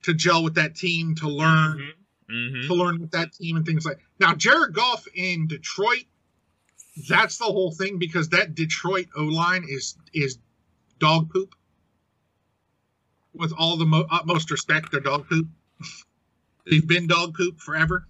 [0.03, 2.33] to gel with that team, to learn, mm-hmm.
[2.33, 2.67] Mm-hmm.
[2.67, 3.99] to learn with that team and things like.
[4.19, 6.05] Now, Jared Goff in Detroit,
[7.07, 10.39] that's the whole thing because that Detroit O line is is
[10.99, 11.55] dog poop.
[13.33, 15.47] With all the mo- utmost respect, they're dog poop.
[16.65, 18.07] They've been dog poop forever.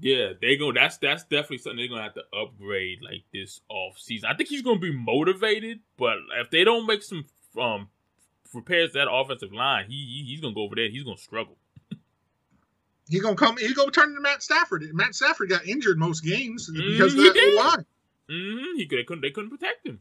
[0.00, 0.72] Yeah, they go.
[0.72, 4.28] That's that's definitely something they're gonna have to upgrade like this off season.
[4.30, 7.24] I think he's gonna be motivated, but if they don't make some
[7.58, 7.88] um
[8.52, 10.88] repairs to that offensive line, he, he he's gonna go over there.
[10.88, 11.56] He's gonna struggle.
[13.08, 13.58] He's gonna come.
[13.58, 14.82] He's gonna turn to Matt Stafford.
[14.94, 17.86] Matt Stafford got injured most games because mm, of that line.
[18.30, 18.78] Mm-hmm.
[18.78, 18.98] He could.
[18.98, 19.20] They couldn't.
[19.20, 20.00] They couldn't protect him.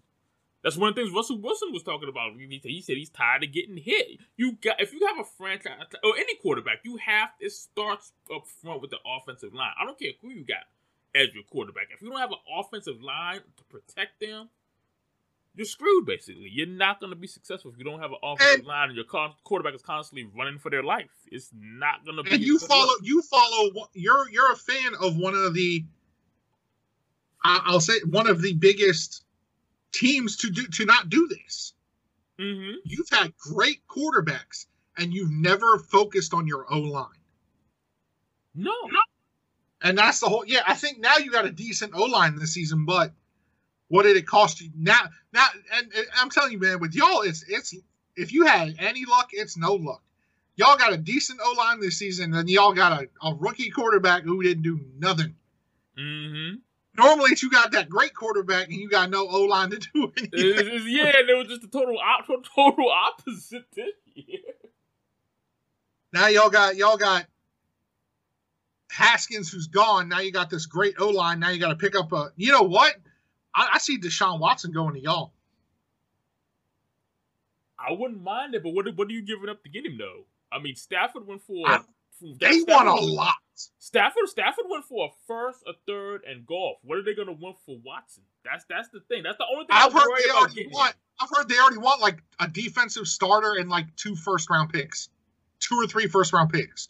[0.63, 2.31] That's one of the things Russell Wilson was talking about.
[2.37, 4.19] He said he's tired of getting hit.
[4.37, 5.73] You got if you have a franchise
[6.03, 9.73] or any quarterback, you have it starts up front with the offensive line.
[9.79, 10.63] I don't care who you got
[11.13, 11.87] as your quarterback.
[11.93, 14.49] If you don't have an offensive line to protect them,
[15.53, 16.05] you're screwed.
[16.05, 18.87] Basically, you're not going to be successful if you don't have an offensive and, line
[18.87, 19.05] and your
[19.43, 21.11] quarterback is constantly running for their life.
[21.29, 22.35] It's not going to be.
[22.35, 22.93] And you follow.
[23.01, 23.89] You follow.
[23.93, 25.83] You're you're a fan of one of the.
[27.43, 29.25] I'll say one of the biggest
[29.93, 31.73] teams to do to not do this.
[32.39, 32.77] Mm-hmm.
[32.83, 34.65] You've had great quarterbacks,
[34.97, 37.07] and you've never focused on your O line.
[38.55, 38.71] No.
[38.71, 38.99] no.
[39.81, 40.43] And that's the whole.
[40.45, 43.11] Yeah, I think now you got a decent O line this season, but
[43.87, 45.01] what did it cost you now?
[45.33, 47.75] Now, and, and I'm telling you, man, with y'all, it's it's
[48.15, 50.01] if you had any luck, it's no luck.
[50.55, 54.23] Y'all got a decent O line this season, and y'all got a, a rookie quarterback
[54.23, 55.35] who didn't do nothing.
[55.97, 56.55] Mm-hmm.
[56.95, 60.83] Normally, you got that great quarterback and you got no O line to do anything.
[60.85, 64.39] yeah, there was just a total op- total opposite this year.
[66.11, 67.25] Now y'all got y'all got
[68.91, 70.07] Haskins who's gone.
[70.07, 71.39] Now you got this great O line.
[71.39, 72.31] Now you got to pick up a.
[72.35, 72.93] You know what?
[73.55, 75.33] I, I, see Deshaun Watson going to y'all.
[77.77, 80.25] I wouldn't mind it, but what what are you giving up to get him though?
[80.51, 81.67] I mean, Stafford went for.
[81.67, 81.79] I,
[82.21, 83.35] they Stafford, want a lot.
[83.55, 86.77] Stafford Stafford went for a first, a third, and Goff.
[86.83, 88.23] What are they going to want for Watson?
[88.43, 89.23] That's that's the thing.
[89.23, 90.95] That's the only thing I've heard they already want.
[91.19, 95.09] I've heard they already want like a defensive starter and like two first round picks,
[95.59, 96.89] two or three first round picks.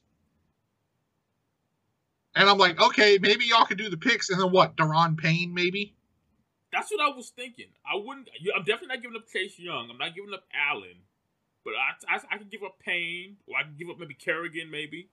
[2.36, 4.76] And I'm like, okay, maybe y'all could do the picks, and then what?
[4.76, 5.94] Daron Payne, maybe.
[6.72, 7.68] That's what I was thinking.
[7.86, 8.28] I wouldn't.
[8.56, 9.90] I'm definitely not giving up Chase Young.
[9.92, 10.98] I'm not giving up Allen,
[11.64, 14.72] but I, I, I can give up Payne, or I can give up maybe Kerrigan,
[14.72, 15.10] maybe.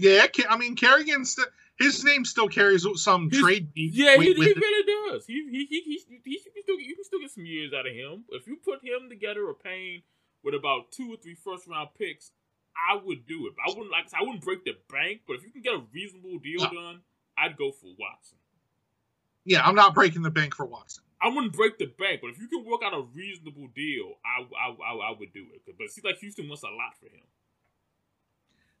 [0.00, 1.38] Yeah, I mean Kerrigan's
[1.80, 3.68] his name still carries some He's, trade.
[3.74, 5.26] Yeah, he, he really does.
[5.26, 7.94] He he he, he, he, he still, you can still get some years out of
[7.94, 10.02] him if you put him together or Payne
[10.44, 12.32] with about two or three first round picks.
[12.76, 13.54] I would do it.
[13.66, 16.38] I wouldn't like I wouldn't break the bank, but if you can get a reasonable
[16.38, 16.70] deal no.
[16.70, 17.00] done,
[17.36, 18.38] I'd go for Watson.
[19.44, 21.02] Yeah, I'm not breaking the bank for Watson.
[21.20, 24.44] I wouldn't break the bank, but if you can work out a reasonable deal, I
[24.54, 25.62] I, I, I would do it.
[25.66, 27.24] But it seems like Houston wants a lot for him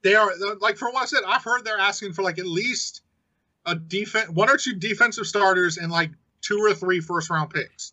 [0.02, 1.20] they are like for what I said.
[1.26, 3.02] I've heard they're asking for like at least
[3.66, 6.10] a defense, one or two defensive starters, and like
[6.40, 7.92] two or three first round picks.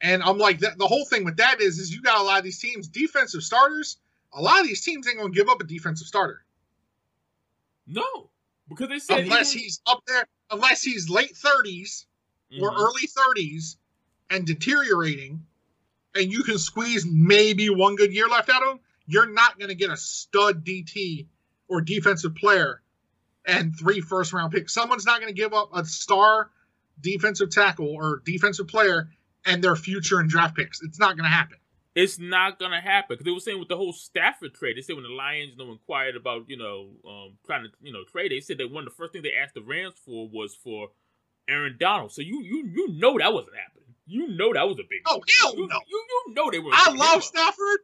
[0.00, 2.38] And I'm like, the, the whole thing with that is, is you got a lot
[2.38, 3.96] of these teams defensive starters.
[4.34, 6.44] A lot of these teams ain't gonna give up a defensive starter.
[7.86, 8.30] No,
[8.68, 9.64] because they said unless even...
[9.64, 12.06] he's up there, unless he's late 30s
[12.52, 12.62] mm-hmm.
[12.62, 13.76] or early 30s
[14.30, 15.44] and deteriorating,
[16.14, 19.68] and you can squeeze maybe one good year left out of him you're not going
[19.68, 21.26] to get a stud DT
[21.68, 22.82] or defensive player
[23.46, 24.74] and three first round picks.
[24.74, 26.50] Someone's not going to give up a star
[27.00, 29.08] defensive tackle or defensive player
[29.44, 30.82] and their future and draft picks.
[30.82, 31.58] It's not going to happen.
[31.94, 34.76] It's not going to happen because they were saying with the whole Stafford trade.
[34.76, 37.90] They said when the Lions you know inquired about you know um, trying to you
[37.90, 40.28] know trade, they said that one of the first things they asked the Rams for
[40.28, 40.90] was for
[41.48, 42.12] Aaron Donald.
[42.12, 43.94] So you you you know that wasn't happening.
[44.06, 45.00] You know that was a big.
[45.06, 45.80] Oh hell you, no!
[45.88, 46.70] You, you know they were.
[46.70, 47.80] I love Stafford.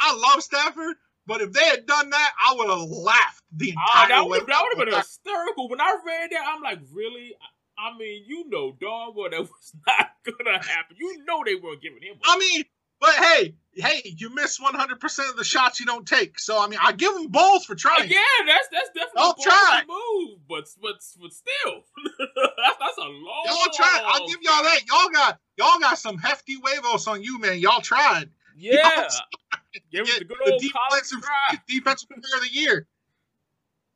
[0.00, 0.96] I love Stafford,
[1.26, 4.28] but if they had done that, I would have laughed the ah, entire uh, that
[4.28, 4.38] way.
[4.38, 5.68] That would have been hysterical.
[5.68, 7.34] When I read that, I'm like, really?
[7.78, 10.96] I mean, you know, darn well that was not gonna happen.
[10.98, 12.16] You know they weren't giving him.
[12.24, 12.64] I mean,
[13.00, 16.38] But hey, hey, you miss 100% of the shots you don't take.
[16.38, 18.10] So I mean, I give them balls for trying.
[18.10, 19.82] Yeah, that's that's definitely Y'all a try.
[19.88, 21.84] move, but but but still,
[22.18, 23.44] that's, that's a long.
[23.46, 24.02] Y'all tried.
[24.04, 24.80] I'll give y'all that.
[24.86, 27.58] Y'all got y'all got some hefty huevos on you, man.
[27.58, 28.28] Y'all tried.
[28.58, 29.08] Yeah,
[29.90, 32.86] give it the good the old college defensive defensive player of the year.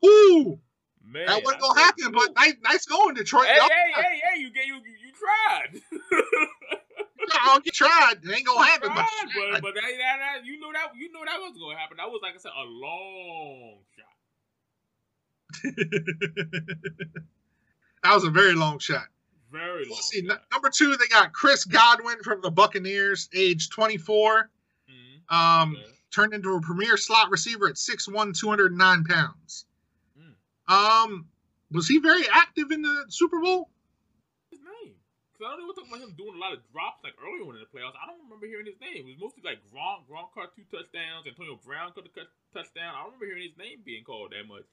[0.03, 0.59] Woo!
[1.07, 3.47] Man, That wasn't gonna happen, but nice, nice going, Detroit.
[3.47, 4.41] Hey, Y'all, hey, hey, hey!
[4.41, 5.81] You get you you, you tried.
[7.45, 8.15] y'all tried.
[8.23, 8.91] It ain't gonna happen.
[8.91, 9.05] tried,
[9.35, 11.97] But, but but that, that, that, you know that you know that was gonna happen.
[11.99, 15.63] That was like I said, a long shot,
[18.03, 19.07] that was a very long shot.
[19.53, 19.91] very long.
[19.91, 20.27] Let's see.
[20.27, 20.43] shot.
[20.53, 24.43] Number two, they got Chris Godwin from the Buccaneers, age 24.
[24.43, 24.49] Mhm,
[25.29, 25.91] Um, okay.
[26.11, 29.67] turned into a premier slot receiver at 6'1", 209 pounds.
[30.19, 30.73] Mm.
[30.73, 31.27] Um,
[31.71, 33.71] was he very active in the Super Bowl?
[34.51, 34.95] His name,
[35.33, 37.43] because I don't know what talking about him doing a lot of drops like earlier
[37.49, 37.99] on in the playoffs.
[37.99, 39.09] I don't remember hearing his name.
[39.09, 42.95] It was mostly like Gronk, Gronk caught two touchdowns, Antonio Brown caught a cut- touchdown.
[42.95, 44.65] I don't remember hearing his name being called that much.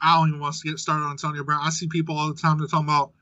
[0.00, 1.60] I don't even want to get started on Antonio Brown.
[1.62, 3.12] I see people all the time that talking about,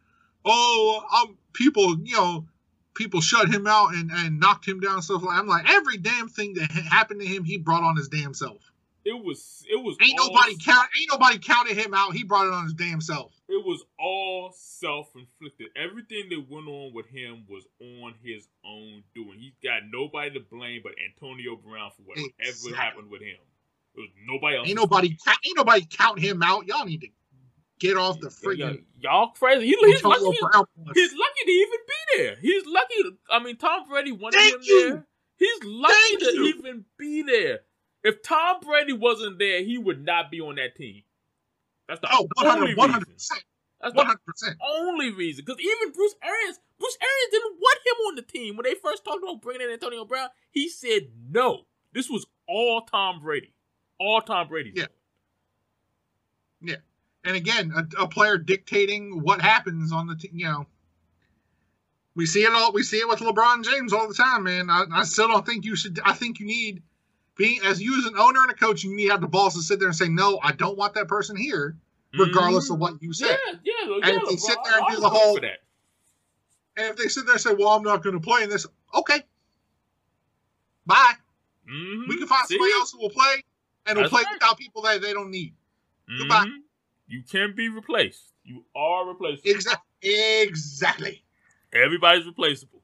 [0.45, 2.47] oh, um, people, you know,
[2.95, 5.39] people shut him out and, and knocked him down and stuff like.
[5.39, 8.59] I'm like, every damn thing that happened to him, he brought on his damn self.
[9.05, 10.89] It was it was Ain't nobody count.
[10.99, 12.15] Ain't nobody counted him out.
[12.15, 13.33] He brought it on his damn self.
[13.49, 15.69] It was all self inflicted.
[15.77, 19.39] Everything that went on with him was on his own doing.
[19.41, 22.73] He's got nobody to blame but Antonio Brown for whatever Exactly.
[22.75, 23.39] happened with him.
[23.97, 24.69] It was nobody else.
[24.69, 25.17] Ain't nobody.
[25.25, 26.67] ca- Ain't nobody count him out.
[26.67, 27.09] Y'all need to
[27.83, 29.67] get off the freaking y'all crazy.
[29.67, 30.25] He, he's lucky.
[30.95, 32.37] He's lucky to even be there.
[32.41, 32.95] He's lucky.
[33.31, 34.89] I mean, Tom Brady wanted Thank him you.
[34.91, 35.07] there.
[35.39, 36.47] He's lucky Thank to you.
[36.57, 37.61] even be there.
[38.05, 41.03] If Tom Brady wasn't there, he would not be on that team.
[41.89, 43.15] That's the Oh, only 100 reason.
[43.15, 43.45] percent,
[43.81, 44.57] That's the hundred percent.
[44.65, 45.45] only reason.
[45.45, 49.05] Because even Bruce Arians, Bruce Arians didn't want him on the team when they first
[49.05, 50.29] talked about bringing in Antonio Brown.
[50.53, 51.63] He said no.
[51.93, 53.53] This was all Tom Brady,
[53.99, 54.73] all Tom Brady.
[54.75, 54.87] Yeah.
[56.61, 56.77] Yeah.
[57.25, 60.33] And again, a, a player dictating what happens on the team.
[60.35, 60.67] You know,
[62.15, 62.73] we see it all.
[62.73, 64.69] We see it with LeBron James all the time, man.
[64.69, 66.01] I, I still don't think you should.
[66.05, 66.83] I think you need
[67.37, 69.55] being as you as an owner and a coach, you need to have the balls
[69.55, 71.77] to sit there and say, no, I don't want that person here,
[72.13, 73.39] regardless of what you Yeah, said.
[73.65, 73.95] yeah, yeah.
[74.03, 75.39] And if they sit there and do the whole-.
[75.39, 78.67] And if they sit there and say, well, I'm not going to play in this,
[78.95, 79.23] okay,
[80.87, 81.15] bye.
[81.69, 82.09] Mhm.
[82.09, 82.55] We can find See?
[82.55, 83.45] somebody else who will play
[83.87, 84.35] and will That's play right.
[84.35, 85.55] without people that they don't need.
[86.19, 86.47] Goodbye.
[87.13, 88.33] You can be replaced.
[88.43, 89.51] You are replaceable.
[89.51, 89.83] Exactly.
[90.03, 91.23] Exactly.
[91.71, 92.81] Everybody's replaceable.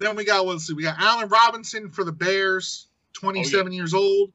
[0.00, 4.32] Then we got let's see, we got Allen Robinson for the Bears, 27 years old.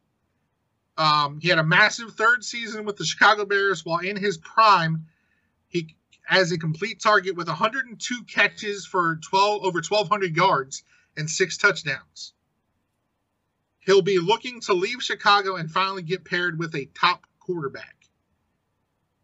[0.97, 5.07] Um, he had a massive third season with the Chicago Bears while in his prime.
[5.67, 5.97] He
[6.29, 10.83] as a complete target with 102 catches for 12 over 1200 yards
[11.17, 12.31] and six touchdowns.
[13.79, 18.00] He'll be looking to leave Chicago and finally get paired with a top quarterback.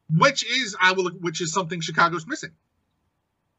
[0.10, 2.52] Which is I will which is something Chicago's missing.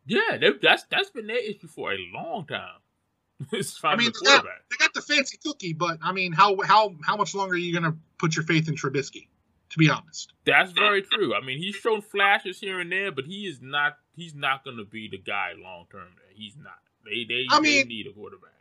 [0.06, 2.80] Yeah, they, that's that's been their issue for a long time.
[3.52, 4.64] it's I mean, a they got, quarterback.
[4.70, 7.78] they got the fancy cookie, but I mean, how how how much longer are you
[7.78, 9.28] going to put your faith in Trubisky?
[9.72, 11.34] To be honest, That's very true.
[11.34, 13.98] I mean, he's shown flashes here and there, but he is not.
[14.16, 16.08] He's not going to be the guy long term.
[16.32, 16.78] He's not.
[17.04, 18.52] They they, I they mean- need a quarterback.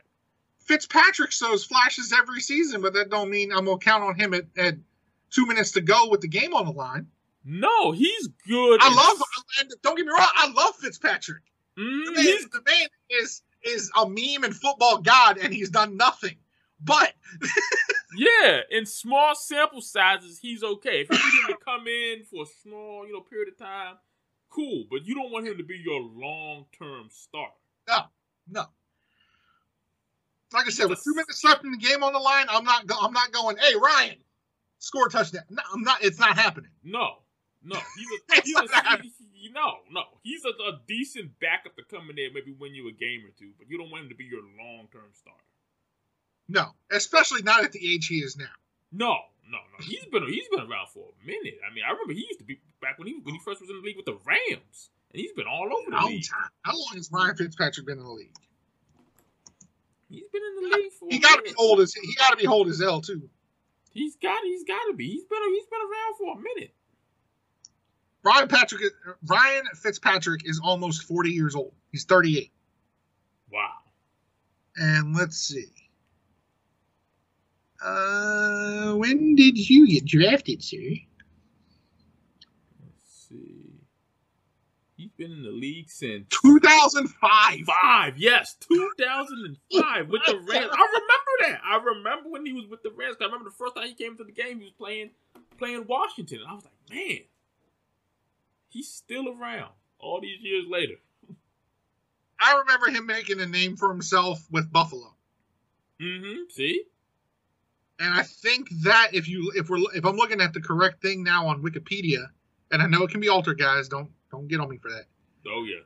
[0.60, 4.44] Fitzpatrick shows flashes every season, but that don't mean I'm gonna count on him at,
[4.58, 4.74] at
[5.30, 7.06] two minutes to go with the game on the line.
[7.44, 8.80] No, he's good.
[8.82, 9.22] I love,
[9.82, 11.42] don't get me wrong, I love Fitzpatrick.
[11.78, 15.70] Mhm, The man, he's the man is is a meme and football god, and he's
[15.70, 16.36] done nothing.
[16.80, 17.14] But
[18.16, 21.02] Yeah, in small sample sizes, he's okay.
[21.02, 23.96] If you need him to come in for a small, you know, period of time,
[24.50, 24.84] cool.
[24.90, 27.48] But you don't want him to be your long term star.
[27.88, 27.98] No,
[28.50, 28.64] no,
[30.52, 32.86] like I said, with two minutes left in the game on the line, I'm not
[32.86, 33.56] go, I'm not going.
[33.58, 34.16] Hey Ryan,
[34.78, 35.44] score a touchdown.
[35.50, 36.02] No, I'm not.
[36.02, 36.70] It's not happening.
[36.82, 37.18] No,
[37.68, 40.02] no, he's a, he's a he- no, no.
[40.22, 43.30] He's a, a decent backup to come in there, maybe win you a game or
[43.38, 43.50] two.
[43.58, 45.38] But you don't want him to be your long term starter.
[46.48, 48.50] No, especially not at the age he is now.
[48.90, 49.16] No,
[49.50, 49.84] no, no.
[49.84, 51.58] He's been he's been around for a minute.
[51.68, 53.68] I mean, I remember he used to be back when he when he first was
[53.70, 56.24] in the league with the Rams, and he's been all over the Long league.
[56.28, 56.50] time.
[56.62, 58.34] How long has Ryan Fitzpatrick been in the league?
[60.08, 61.08] He's been in the league for.
[61.10, 61.58] He a got to be minute.
[61.58, 63.28] old as he got to be old as hell too.
[63.92, 65.08] He's got he's got to be.
[65.08, 66.74] He's been he's been around for a minute.
[68.22, 68.82] Ryan Patrick,
[69.26, 71.72] Ryan Fitzpatrick is almost forty years old.
[71.92, 72.52] He's thirty eight.
[73.50, 73.70] Wow.
[74.76, 75.66] And let's see.
[77.84, 80.76] Uh, when did you get drafted, sir?
[82.80, 83.72] Let's see.
[84.96, 87.60] He's been in the league since 2005.
[87.66, 90.48] Five, yes, 2005 with the Rams.
[90.50, 91.60] I remember that.
[91.64, 93.16] I remember when he was with the Rams.
[93.20, 95.10] I remember the first time he came to the game, he was playing
[95.56, 96.40] playing Washington.
[96.40, 97.18] And I was like, man,
[98.68, 100.94] he's still around all these years later.
[102.40, 105.14] I remember him making a name for himself with Buffalo.
[106.00, 106.42] Mm-hmm.
[106.50, 106.84] See?
[108.00, 111.24] And I think that if you if we're if I'm looking at the correct thing
[111.24, 112.28] now on Wikipedia,
[112.70, 115.06] and I know it can be altered, guys, don't don't get on me for that.
[115.48, 115.82] Oh yeah.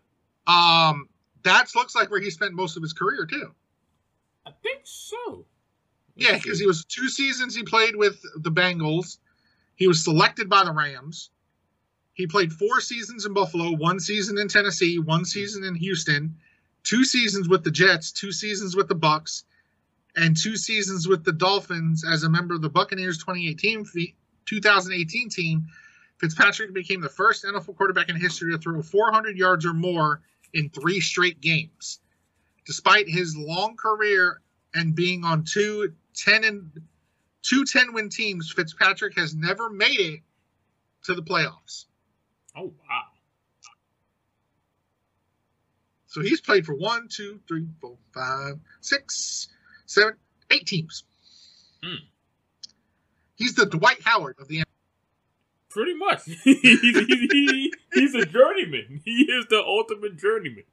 [0.47, 1.09] Um,
[1.45, 3.55] that looks like where he spent most of his career too.
[4.45, 5.47] I think so.
[6.15, 9.19] Yeah, because he was two seasons he played with the Bengals.
[9.77, 11.31] He was selected by the Rams.
[12.15, 16.37] He played four seasons in Buffalo, one season in Tennessee, one season in Houston,
[16.83, 19.45] two seasons with the Jets, two seasons with the Bucks,
[20.15, 23.87] and two seasons with the Dolphins as a member of the Buccaneers 2018
[24.45, 25.67] 2018 team.
[26.19, 30.21] Fitzpatrick became the first NFL quarterback in history to throw 400 yards or more
[30.53, 32.01] in three straight games.
[32.67, 34.41] Despite his long career
[34.75, 36.83] and being on two 10 and
[37.43, 40.21] two 10 win teams, Fitzpatrick has never made it
[41.05, 41.87] to the playoffs.
[42.57, 43.03] Oh wow.
[46.07, 49.49] So he's played for one, two, three, four, five, six,
[49.87, 50.15] seven,
[50.51, 51.05] eight teams.
[51.83, 51.97] Mm.
[53.35, 54.63] He's the Dwight Howard of the
[55.71, 56.25] Pretty much.
[56.27, 59.01] he's, he's, he's, a journeyman.
[59.07, 60.65] He is the ultimate journeyman.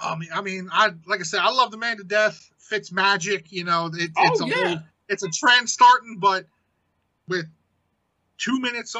[0.00, 2.50] I mean, I mean, I like I said, I love the man to death.
[2.58, 3.90] Fitz magic, you know.
[3.92, 4.68] It, oh, it's a yeah.
[4.68, 6.46] whole, it's a trend starting, but
[7.26, 7.46] with
[8.38, 8.94] two minutes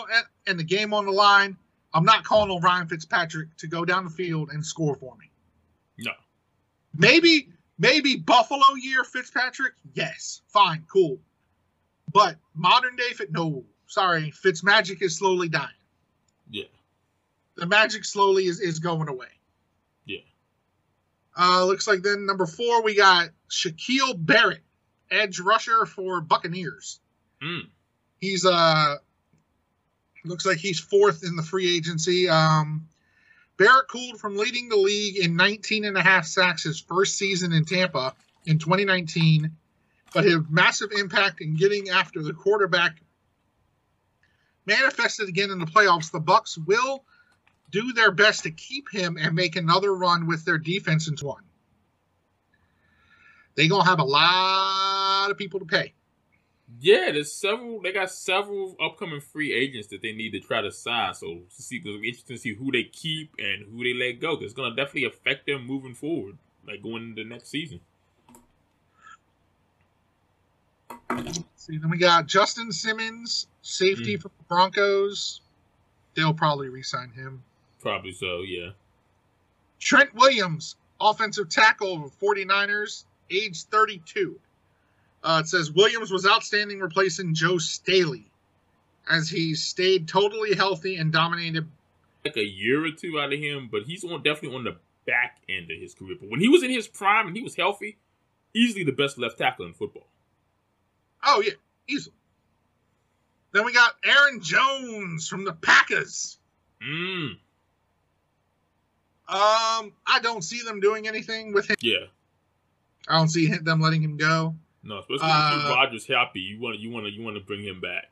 [0.46, 1.56] and the game on the line,
[1.92, 5.30] I'm not calling on Ryan Fitzpatrick to go down the field and score for me.
[5.98, 6.12] No.
[6.96, 9.74] Maybe, maybe Buffalo year Fitzpatrick.
[9.94, 11.18] Yes, fine, cool.
[12.12, 13.64] But modern day Fit, no.
[13.86, 15.68] Sorry, Fitz magic is slowly dying.
[16.50, 16.64] Yeah.
[17.56, 19.28] The magic slowly is, is going away.
[20.04, 20.18] Yeah.
[21.38, 24.62] Uh, looks like then number four we got Shaquille Barrett,
[25.10, 27.00] edge rusher for Buccaneers.
[27.42, 27.68] Mm.
[28.20, 28.96] He's uh
[30.24, 32.28] looks like he's fourth in the free agency.
[32.28, 32.88] Um,
[33.56, 37.52] Barrett cooled from leading the league in 19 and a half sacks his first season
[37.52, 38.14] in Tampa
[38.46, 39.50] in 2019,
[40.12, 42.96] but his massive impact in getting after the quarterback
[44.66, 46.10] manifested again in the playoffs.
[46.10, 47.04] The Bucks will
[47.70, 51.42] do their best to keep him and make another run with their defense into one.
[53.54, 55.92] They're gonna have a lot of people to pay.
[56.80, 57.80] Yeah, there's several.
[57.82, 61.14] They got several upcoming free agents that they need to try to sign.
[61.14, 64.36] So to see, it's interesting to see who they keep and who they let go.
[64.36, 67.80] Cause it's gonna definitely affect them moving forward, like going into the next season.
[71.56, 74.22] See, then we got Justin Simmons, safety mm.
[74.22, 75.40] for the Broncos.
[76.14, 77.42] They'll probably re-sign him.
[77.80, 78.70] Probably so, yeah.
[79.80, 84.38] Trent Williams, offensive tackle of 49ers, age 32.
[85.24, 88.26] Uh, it says Williams was outstanding replacing Joe Staley
[89.10, 91.66] as he stayed totally healthy and dominated.
[92.26, 95.38] Like a year or two out of him, but he's on definitely on the back
[95.48, 96.16] end of his career.
[96.20, 97.96] But when he was in his prime and he was healthy,
[98.54, 100.06] easily the best left tackle in football.
[101.24, 101.54] Oh yeah,
[101.88, 102.14] easily.
[103.52, 106.38] Then we got Aaron Jones from the Packers.
[106.82, 107.36] Mm.
[109.26, 111.76] Um, I don't see them doing anything with him.
[111.80, 112.06] Yeah.
[113.08, 114.54] I don't see them letting him go.
[114.84, 117.62] No, especially uh, if Rodgers happy, you want you want to you want to bring
[117.62, 118.10] him back.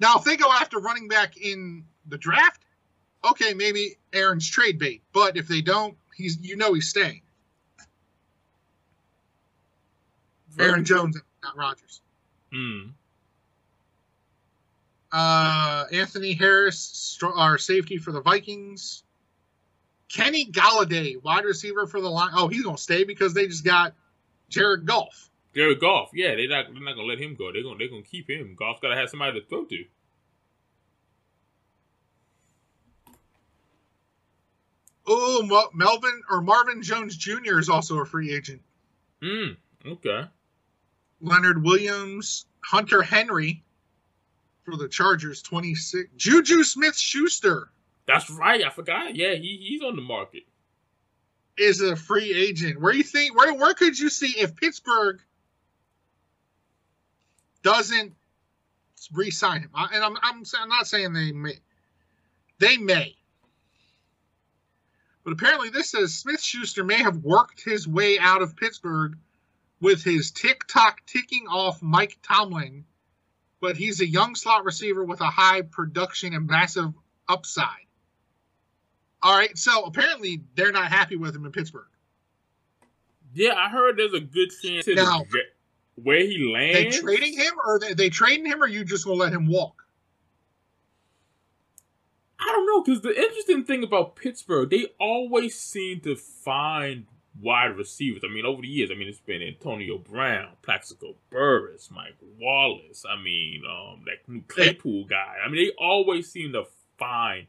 [0.00, 2.62] Now, if they go after running back in the draft,
[3.28, 5.02] okay, maybe Aaron's trade bait.
[5.12, 7.20] But if they don't, he's you know he's staying.
[10.50, 12.00] Very Aaron Jones, not Rodgers.
[12.52, 12.88] Hmm.
[15.12, 19.04] Uh, Anthony Harris, our safety for the Vikings.
[20.08, 22.30] Kenny Golladay, wide receiver for the line.
[22.34, 23.94] Oh, he's gonna stay because they just got
[24.48, 25.30] Jared Goff.
[25.54, 27.52] Jared Goff, yeah, they're not they're not gonna let him go.
[27.52, 28.54] They're gonna they're gonna keep him.
[28.56, 29.84] Goff's gotta have somebody to throw to.
[35.10, 37.58] Oh, Melvin or Marvin Jones Jr.
[37.58, 38.60] is also a free agent.
[39.22, 39.52] Hmm.
[39.86, 40.24] Okay.
[41.22, 43.64] Leonard Williams, Hunter Henry
[44.64, 46.08] for the Chargers, twenty six.
[46.16, 47.70] Juju Smith Schuster.
[48.06, 48.64] That's right.
[48.64, 49.16] I forgot.
[49.16, 50.44] Yeah, he, he's on the market
[51.58, 52.80] is a free agent.
[52.80, 55.20] Where you think where where could you see if Pittsburgh
[57.62, 58.14] doesn't
[59.12, 59.70] re-sign him?
[59.74, 61.54] And I'm I'm, I'm not saying they may,
[62.58, 63.16] they may,
[65.24, 69.18] but apparently this says Smith Schuster may have worked his way out of Pittsburgh
[69.80, 72.84] with his TikTok ticking off Mike Tomlin,
[73.60, 76.92] but he's a young slot receiver with a high production and massive
[77.28, 77.87] upside.
[79.22, 81.86] All right, so apparently they're not happy with him in Pittsburgh.
[83.34, 85.24] Yeah, I heard there's a good chance Now-
[86.02, 86.96] where he lands.
[86.96, 89.84] They trading him, or they, they trading him, or you just gonna let him walk?
[92.40, 97.06] I don't know because the interesting thing about Pittsburgh, they always seem to find
[97.40, 98.22] wide receivers.
[98.24, 103.04] I mean, over the years, I mean, it's been Antonio Brown, Plaxico Burress, Mike Wallace.
[103.08, 105.36] I mean, um, that new Claypool guy.
[105.44, 106.64] I mean, they always seem to
[106.96, 107.46] find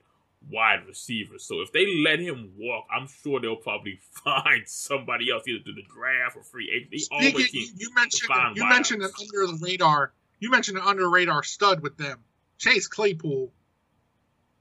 [0.50, 1.38] wide receiver.
[1.38, 5.76] So if they let him walk, I'm sure they'll probably find somebody else either through
[5.76, 6.92] the draft or free agent.
[6.92, 10.14] They Speaking, you, you mentioned you mentioned an under the radar.
[10.40, 12.20] You mentioned an under radar stud with them.
[12.58, 13.52] Chase Claypool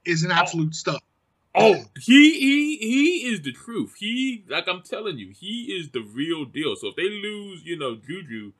[0.04, 0.34] is an oh.
[0.34, 1.00] absolute stud.
[1.54, 3.94] Oh, he he he is the truth.
[3.98, 6.76] He like I'm telling you, he is the real deal.
[6.76, 8.52] So if they lose, you know, Juju,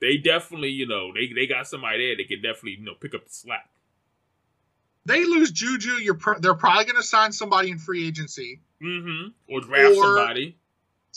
[0.00, 3.14] they definitely, you know, they they got somebody there that can definitely, you know, pick
[3.14, 3.68] up the slack.
[5.04, 9.28] They lose Juju, you're pr- they're probably going to sign somebody in free agency, Mm-hmm.
[9.48, 10.56] Or draft Or- somebody.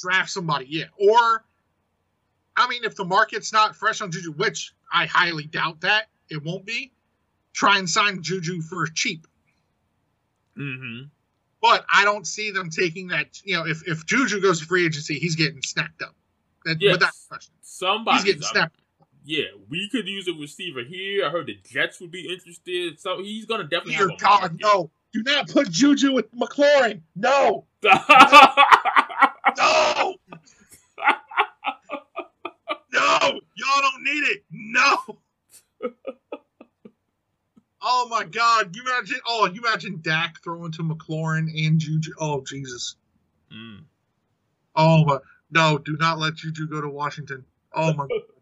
[0.02, 0.86] draft somebody, yeah.
[1.00, 1.44] Or,
[2.56, 6.44] I mean, if the market's not fresh on Juju, which I highly doubt that it
[6.44, 6.92] won't be,
[7.54, 9.26] try and sign Juju for cheap.
[10.58, 11.08] Mm-hmm.
[11.62, 13.42] But I don't see them taking that.
[13.44, 16.14] You know, if if Juju goes to free agency, he's getting snapped up.
[16.66, 16.94] That, Yes.
[16.94, 18.16] Without question, Somebody.
[18.18, 18.80] he's getting snapped.
[19.28, 21.26] Yeah, we could use a receiver here.
[21.26, 23.00] I heard the Jets would be interested.
[23.00, 24.62] So he's gonna definitely Dear have a God, market.
[24.62, 24.92] no!
[25.14, 27.02] Do not put Juju with McLaurin.
[27.16, 27.92] No, no,
[29.58, 30.16] no!
[32.94, 34.44] Y'all don't need it.
[34.52, 34.98] No.
[37.82, 38.76] oh my God!
[38.76, 39.18] You imagine?
[39.26, 42.12] Oh, you imagine Dak throwing to McLaurin and Juju?
[42.20, 42.96] Oh Jesus!
[43.52, 43.86] Mm.
[44.76, 45.18] Oh my!
[45.50, 47.44] No, do not let Juju go to Washington.
[47.74, 48.06] Oh my!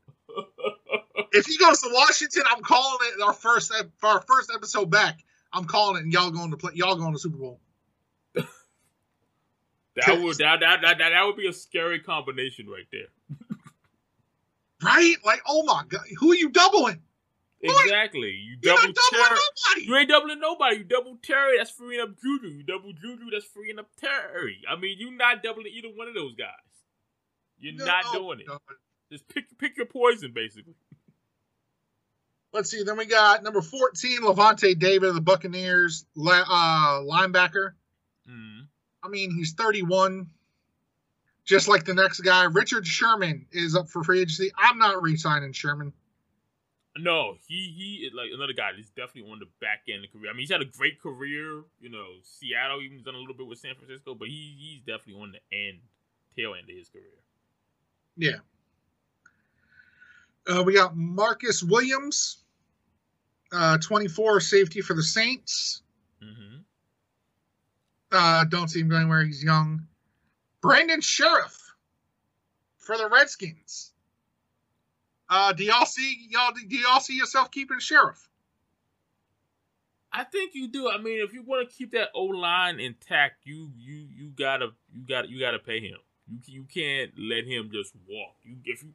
[1.34, 3.72] if he goes to Washington, I'm calling it our first
[4.04, 5.20] our first episode back.
[5.52, 6.72] I'm calling it, and y'all going to play.
[6.76, 7.60] Y'all going to Super Bowl.
[9.96, 13.10] That would that, that that that would be a scary combination right there.
[14.84, 15.16] Right?
[15.24, 17.00] Like, oh my god, who are you doubling?
[17.62, 18.32] Exactly.
[18.32, 19.40] You You're double not doubling Terry.
[19.70, 19.86] nobody.
[19.86, 20.76] You ain't doubling nobody.
[20.78, 22.48] You double Terry, that's freeing up Juju.
[22.48, 24.62] You double Juju, that's freeing up Terry.
[24.70, 26.48] I mean, you're not doubling either one of those guys.
[27.60, 28.48] You're No, not doing it.
[28.48, 28.58] no.
[29.12, 30.74] Just pick pick your poison, basically.
[32.54, 32.84] Let's see.
[32.84, 37.74] Then we got number 14, Lavonte David of the Buccaneers, uh, linebacker.
[38.30, 38.68] Mm.
[39.04, 40.30] I mean, he's 31,
[41.46, 42.44] just like the next guy.
[42.44, 44.52] Richard Sherman is up for free agency.
[44.56, 45.94] I'm not re-signing Sherman.
[46.96, 50.20] No, he he is like another guy that's definitely on the back end of the
[50.20, 50.30] career.
[50.30, 51.64] I mean, he's had a great career.
[51.82, 55.24] You know, Seattle even done a little bit with San Francisco, but he he's definitely
[55.24, 55.80] on the end,
[56.38, 57.06] tail end of his career.
[58.16, 58.38] Yeah.
[60.46, 62.43] Uh, we got Marcus Williams,
[63.54, 65.82] uh, 24 safety for the Saints.
[66.24, 66.58] Mm-hmm.
[68.12, 69.88] Uh, don't see him going where he's young.
[70.62, 71.58] Brandon Scherff
[72.78, 73.92] for the Redskins.
[75.30, 76.52] Uh, do y'all see y'all?
[76.54, 78.28] Do y'all see yourself keeping Scherff?
[80.12, 80.90] I think you do.
[80.90, 84.70] I mean, if you want to keep that O line intact, you you you gotta
[84.94, 85.98] you got to you gotta pay him.
[86.28, 88.36] You you can't let him just walk.
[88.44, 88.94] You if you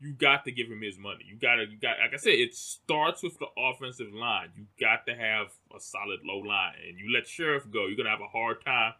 [0.00, 1.24] you got to give him his money.
[1.26, 4.50] You gotta you got like I said, it starts with the offensive line.
[4.56, 8.10] You got to have a solid low line, and you let Scherff go, you're gonna
[8.10, 8.94] have a hard time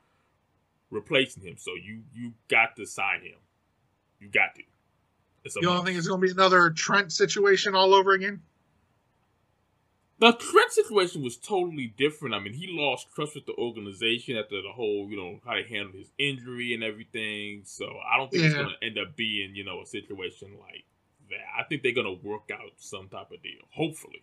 [0.90, 1.56] replacing him.
[1.58, 3.38] So you you got to sign him.
[4.20, 4.62] You got to.
[5.44, 8.42] It's You don't think it's going to be another Trent situation all over again?
[10.20, 12.34] The Trent situation was totally different.
[12.34, 15.62] I mean, he lost trust with the organization after the whole, you know, how they
[15.62, 17.62] handled his injury and everything.
[17.64, 20.84] So I don't think it's going to end up being, you know, a situation like.
[21.58, 23.60] I think they're going to work out some type of deal.
[23.74, 24.22] Hopefully,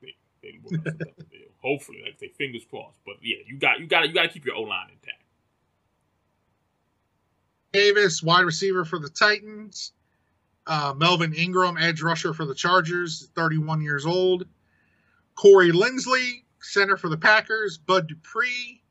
[0.00, 1.40] they they work out some type of deal.
[1.62, 2.98] Hopefully, like I say, fingers crossed.
[3.04, 5.22] But yeah, you got you got you got to keep your O line intact.
[7.72, 9.92] Davis, wide receiver for the Titans.
[10.66, 14.46] Uh, Melvin Ingram, edge rusher for the Chargers, 31 years old.
[15.34, 17.78] Corey Linsley, center for the Packers.
[17.78, 18.82] Bud Dupree,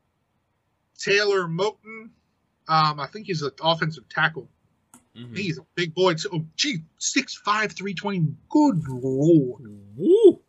[0.98, 2.10] Taylor Moton.
[2.68, 4.48] Um, I think he's an offensive tackle.
[5.16, 5.36] Mhm.
[5.36, 6.14] He's a big boy.
[6.14, 6.30] Too.
[6.32, 8.34] Oh, gee, 6'5", 320.
[8.48, 9.62] Good lord.
[9.96, 10.40] Woo!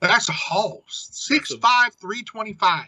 [0.00, 0.84] That's a haul.
[0.88, 1.60] 6'5",
[1.94, 2.86] 325.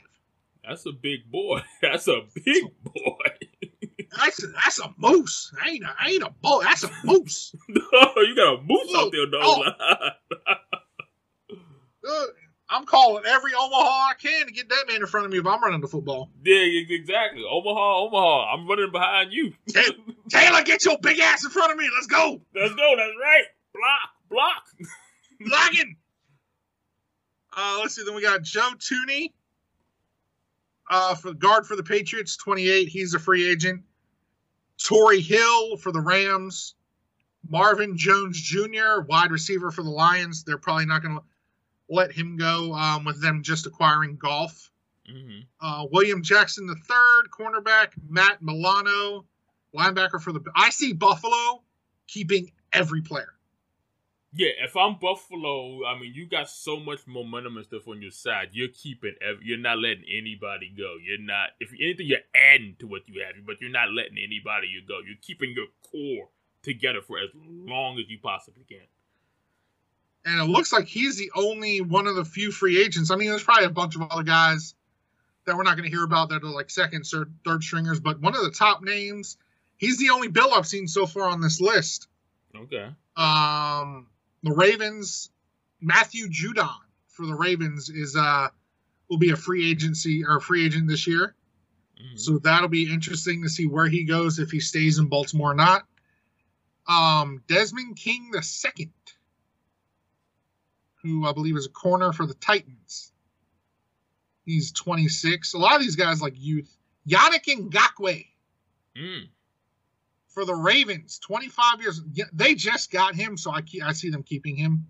[0.67, 1.61] That's a big boy.
[1.83, 3.31] That's a big boy.
[4.17, 5.53] That's a, that's a moose.
[5.63, 6.61] I ain't a, I ain't a bull.
[6.63, 7.55] That's a moose.
[7.69, 7.83] no,
[8.17, 9.65] you got a moose out there, no Oh.
[12.09, 12.27] Uh,
[12.71, 15.47] I'm calling every Omaha I can to get that man in front of me if
[15.47, 16.29] I'm running the football.
[16.45, 17.43] Yeah, exactly.
[17.49, 18.53] Omaha, Omaha.
[18.53, 19.55] I'm running behind you.
[20.29, 21.89] Taylor, get your big ass in front of me.
[21.95, 22.41] Let's go.
[22.55, 22.95] Let's go.
[22.97, 23.45] That's right.
[23.73, 24.91] Block, block.
[25.41, 25.97] blocking.
[27.57, 28.05] Uh, let's see.
[28.05, 29.33] Then we got Joe Thuney,
[30.91, 32.89] uh, for guard for the Patriots, 28.
[32.89, 33.83] He's a free agent.
[34.79, 36.75] Troy Hill for the Rams.
[37.49, 40.45] Marvin Jones Jr., wide receiver for the Lions.
[40.45, 41.23] They're probably not going to
[41.89, 44.71] let him go um, with them just acquiring Goff.
[45.11, 45.41] Mm-hmm.
[45.61, 47.93] Uh, William Jackson the third, cornerback.
[48.09, 49.25] Matt Milano,
[49.75, 50.41] linebacker for the.
[50.55, 51.63] I see Buffalo
[52.07, 53.33] keeping every player.
[54.35, 58.11] Yeah, if I'm Buffalo, I mean, you got so much momentum and stuff on your
[58.11, 58.51] side.
[58.53, 60.97] You're keeping, every, you're not letting anybody go.
[61.03, 64.69] You're not, if anything, you're adding to what you have, but you're not letting anybody
[64.69, 65.01] you go.
[65.05, 66.29] You're keeping your core
[66.63, 68.87] together for as long as you possibly can.
[70.25, 73.11] And it looks like he's the only one of the few free agents.
[73.11, 74.75] I mean, there's probably a bunch of other guys
[75.47, 78.21] that we're not going to hear about that are like second, third, third stringers, but
[78.21, 79.37] one of the top names.
[79.79, 82.09] He's the only bill I've seen so far on this list.
[82.55, 82.91] Okay.
[83.17, 84.09] Um,
[84.43, 85.31] the Ravens,
[85.81, 86.75] Matthew Judon
[87.09, 88.49] for the Ravens is uh
[89.09, 91.35] will be a free agency or a free agent this year.
[91.99, 92.17] Mm-hmm.
[92.17, 95.55] So that'll be interesting to see where he goes if he stays in Baltimore or
[95.55, 95.85] not.
[96.87, 98.93] Um, Desmond King the second,
[101.09, 103.13] who I believe is a corner for the Titans.
[104.45, 105.55] He's 26.
[105.55, 106.75] A lot of these guys like youth.
[107.09, 108.27] Yannick Ngakoue
[108.97, 109.29] Mm.
[110.29, 112.01] for the Ravens, 25 years.
[112.33, 114.87] They just got him, so I keep, I see them keeping him.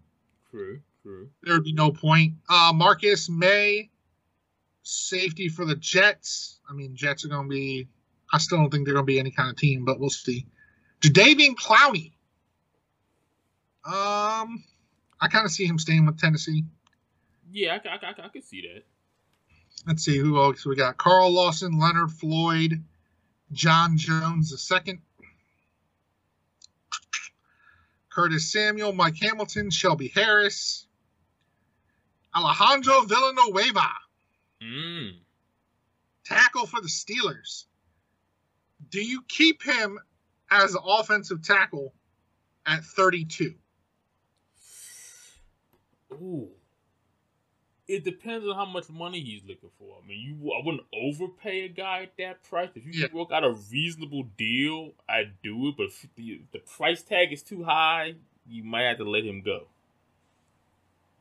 [0.51, 1.31] True, true.
[1.43, 2.35] There'd be no point.
[2.49, 3.91] Uh, Marcus Maye,
[4.83, 6.61] safety for the Jets.
[6.69, 7.89] I mean, Jets are going to be.
[8.33, 10.47] I still don't think they're going to be any kind of team, but we'll see.
[11.01, 12.13] Jadeveon Clowney.
[13.85, 14.65] Um,
[15.21, 16.65] I kind of see him staying with Tennessee.
[17.51, 18.85] Yeah, I, I, I, I can see that.
[19.87, 20.97] Let's see who else we got.
[20.97, 22.83] Carl Lawson, Leonard Floyd,
[23.53, 25.01] John Jones the second,
[28.11, 30.87] Curtis Samuel, Mike Hamilton, Shelby Harris,
[32.35, 33.89] Alejandro Villanueva,
[34.61, 35.21] Mm.
[36.25, 37.67] tackle for the Steelers.
[38.91, 39.99] Do you keep him
[40.51, 41.95] as offensive tackle
[42.67, 43.55] at 32?
[46.13, 46.49] Ooh.
[47.87, 49.97] It depends on how much money he's looking for.
[50.03, 52.69] I mean, you I wouldn't overpay a guy at that price.
[52.75, 53.07] If you Yeah.
[53.09, 55.77] can work out a reasonable deal, I'd do it.
[55.79, 58.15] But if the, the price tag is too high,
[58.47, 59.69] you might have to let him go.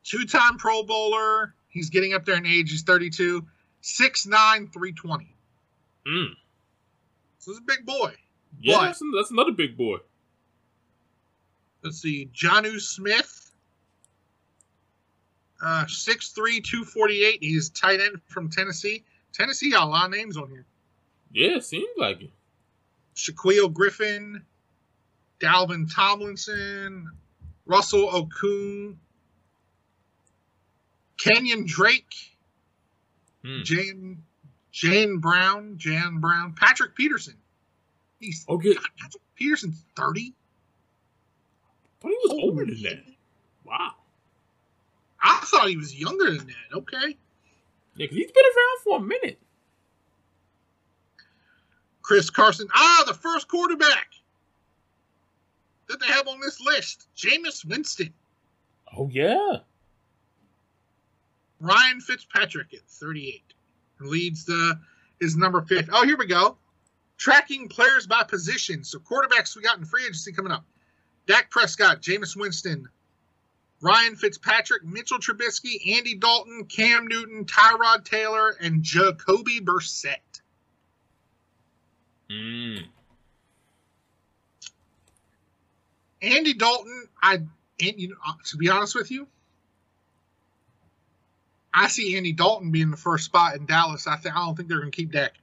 [0.04, 1.54] Two time Pro Bowler.
[1.70, 2.72] He's getting up there in age.
[2.72, 3.46] He's 32.
[3.82, 5.36] 6'9, 320.
[6.06, 6.30] Mm.
[7.40, 8.14] So he's a big boy.
[8.60, 9.98] Yeah, But- that's, that's another big boy.
[11.84, 12.30] Let's see.
[12.34, 13.47] Jonnu Smith.
[15.62, 17.38] Uh, 6'3, 248.
[17.44, 19.04] He's tight end from Tennessee.
[19.34, 20.66] Tennessee got a lot of names on here.
[21.32, 22.30] Yeah, seems like it.
[23.16, 24.44] Shaquille Griffin,
[25.40, 27.10] Dalvin Tomlinson,
[27.66, 28.96] Russell Okung,
[31.18, 32.14] Kenyon Drake,
[33.44, 33.62] Hmm.
[33.64, 34.24] Jane
[34.72, 37.36] Jane Brown, Jan Brown, Patrick Peterson.
[38.20, 40.34] He's Okay, God, Patrick Peterson's 30.
[42.00, 43.04] but he was Holy older than that.
[43.64, 43.94] Wow.
[45.22, 46.78] I thought he was younger than that.
[46.78, 47.18] Okay.
[47.96, 49.40] Yeah, because he's been around for a minute.
[52.02, 52.68] Chris Carson.
[52.74, 54.08] Ah, the first quarterback
[55.88, 57.08] that they have on this list.
[57.18, 58.14] Jameis Winston.
[58.96, 59.58] Oh yeah.
[61.60, 63.42] Ryan Fitzpatrick at 38
[64.00, 64.80] leads the
[65.20, 65.90] is number fifth.
[65.92, 66.58] Oh, here we go.
[67.18, 68.84] Tracking players by position.
[68.84, 70.66] So quarterbacks we got in free agency coming up.
[71.26, 72.88] Dak Prescott, Jameis Winston,
[73.80, 80.16] Ryan Fitzpatrick, Mitchell Trubisky, Andy Dalton, Cam Newton, Tyrod Taylor, and Jacoby Brissett.
[82.30, 82.86] Mm.
[86.22, 87.50] Andy Dalton, I and
[87.80, 89.28] you know, uh, to be honest with you,
[91.74, 94.08] I see Andy Dalton being the first spot in Dallas.
[94.08, 95.34] I think I don't think they're going to keep Dak.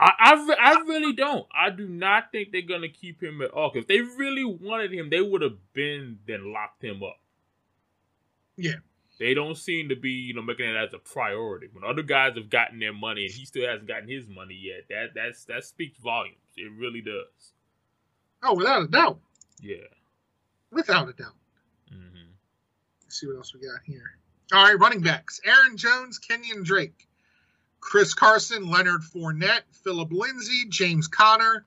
[0.00, 1.46] I, I, I really don't.
[1.54, 3.70] I do not think they're gonna keep him at all.
[3.74, 7.18] if they really wanted him, they would have been then locked him up.
[8.56, 8.76] Yeah.
[9.18, 11.68] They don't seem to be, you know, making it as a priority.
[11.70, 14.84] When other guys have gotten their money and he still hasn't gotten his money yet,
[14.88, 16.36] that that's that speaks volumes.
[16.56, 17.52] It really does.
[18.42, 19.18] Oh, without a doubt,
[19.60, 19.76] Yeah.
[20.72, 21.36] without a doubt.
[21.92, 22.30] Mm-hmm.
[23.02, 24.18] Let's see what else we got here.
[24.54, 27.06] All right, running backs: Aaron Jones, Kenyon Drake,
[27.80, 31.66] Chris Carson, Leonard Fournette, Philip Lindsay, James Conner,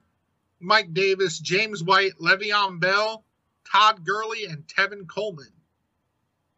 [0.60, 3.24] Mike Davis, James White, Le'Veon Bell,
[3.70, 5.52] Todd Gurley, and Tevin Coleman.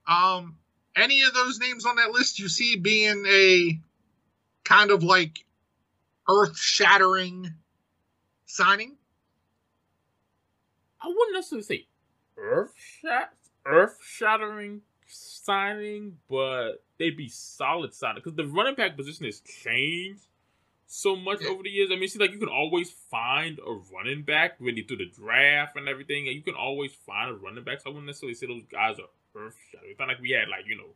[0.07, 0.59] Um,
[0.95, 3.81] any of those names on that list you see being a
[4.65, 5.45] kind of like
[6.29, 7.53] earth-shattering
[8.47, 8.97] signing?
[11.01, 11.87] I wouldn't necessarily say
[12.37, 12.75] earth
[13.65, 20.27] earth shattering signing, but they'd be solid signing because the running back position has changed
[20.87, 21.49] so much yeah.
[21.49, 21.91] over the years.
[21.91, 25.11] I mean, it seems like you can always find a running back really through the
[25.11, 26.27] draft and everything.
[26.27, 27.81] And you can always find a running back.
[27.81, 29.91] So I wouldn't necessarily say those guys are earth shattering.
[29.91, 30.95] It's not like we had like you know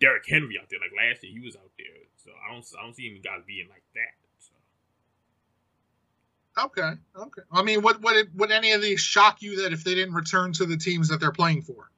[0.00, 0.80] Derrick Henry out there.
[0.80, 1.86] Like last year, he was out there.
[2.16, 4.14] So I don't I don't see any guys being like that.
[4.38, 4.52] So.
[6.64, 7.42] Okay, okay.
[7.50, 10.14] I mean, would would it, would any of these shock you that if they didn't
[10.14, 11.90] return to the teams that they're playing for?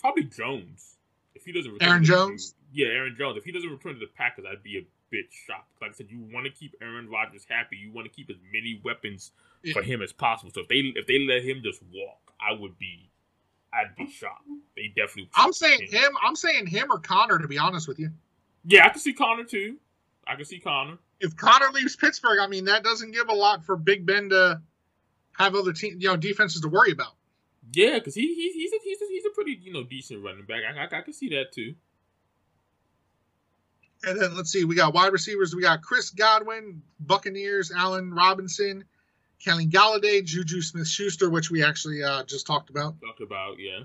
[0.00, 0.97] Probably Jones.
[1.48, 2.54] He doesn't return Aaron Jones.
[2.74, 3.38] yeah, Aaron Jones.
[3.38, 5.72] If he doesn't return to the Packers, I'd be a bit shocked.
[5.80, 7.76] Like I said, you want to keep Aaron Rodgers happy.
[7.76, 9.32] You want to keep as many weapons
[9.62, 9.72] yeah.
[9.72, 10.52] for him as possible.
[10.54, 13.08] So if they if they let him just walk, I would be
[13.72, 14.46] I'd be shocked.
[14.76, 15.30] They definitely.
[15.36, 16.02] I'm saying him.
[16.02, 16.12] him.
[16.22, 17.38] I'm saying him or Conner.
[17.38, 18.10] To be honest with you.
[18.66, 19.78] Yeah, I can see Conner too.
[20.26, 20.98] I can see Conner.
[21.18, 24.60] If Conner leaves Pittsburgh, I mean that doesn't give a lot for Big Ben to
[25.38, 27.14] have other team, you know, defenses to worry about.
[27.72, 30.46] Yeah, because he, he he's a, he's a, he's a pretty you know decent running
[30.46, 30.60] back.
[30.68, 31.74] I, I, I can see that too.
[34.04, 35.54] And then let's see, we got wide receivers.
[35.54, 38.84] We got Chris Godwin, Buccaneers, Allen Robinson,
[39.44, 43.00] Kenny Golladay, Juju Smith Schuster, which we actually uh, just talked about.
[43.00, 43.80] Talked about, yeah.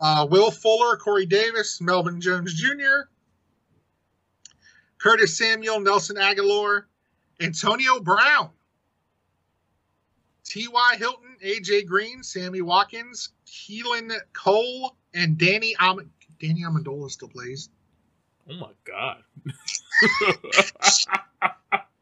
[0.00, 3.08] Uh, Will Fuller, Corey Davis, Melvin Jones Jr.,
[4.98, 6.82] Curtis Samuel, Nelson Agholor,
[7.40, 8.50] Antonio Brown,
[10.48, 10.96] T.Y.
[10.98, 11.82] Hilton, A.J.
[11.82, 17.68] Green, Sammy Watkins, Keelan Cole, and Danny Am- Danny Amendola still plays.
[18.50, 19.22] Oh my god.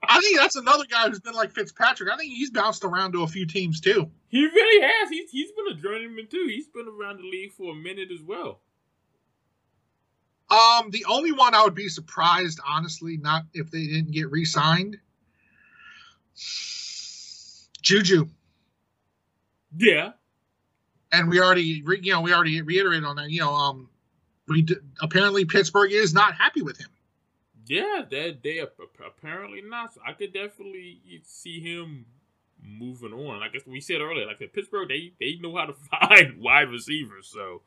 [0.09, 2.09] I think that's another guy who's been like Fitzpatrick.
[2.12, 4.11] I think he's bounced around to a few teams too.
[4.28, 5.11] He really has.
[5.11, 6.47] He's he's been a journeyman too.
[6.49, 8.61] He's been around the league for a minute as well.
[10.49, 14.97] Um, the only one I would be surprised, honestly, not if they didn't get re-signed.
[17.82, 18.28] Juju.
[19.77, 20.12] Yeah.
[21.12, 23.31] And we already, you know, we already reiterated on that.
[23.31, 23.89] You know, um,
[24.49, 26.89] we d- apparently Pittsburgh is not happy with him.
[27.66, 28.64] Yeah, that they, they
[29.05, 29.95] apparently not.
[29.95, 32.07] So I could definitely see him
[32.62, 33.41] moving on.
[33.41, 35.74] Like we said earlier, like the Pittsburgh, they they know how to
[36.09, 37.29] find wide receivers.
[37.29, 37.62] So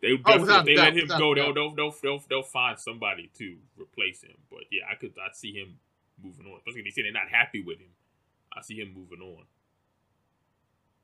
[0.00, 3.30] they oh, definitely, if they let him go, they'll, they'll, they'll they'll they'll find somebody
[3.38, 4.36] to replace him.
[4.50, 5.78] But yeah, I could I see him
[6.22, 6.58] moving on.
[6.58, 7.90] Especially they say they're not happy with him.
[8.56, 9.44] I see him moving on.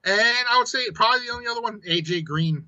[0.04, 2.66] And I would say probably the only other one, AJ Green.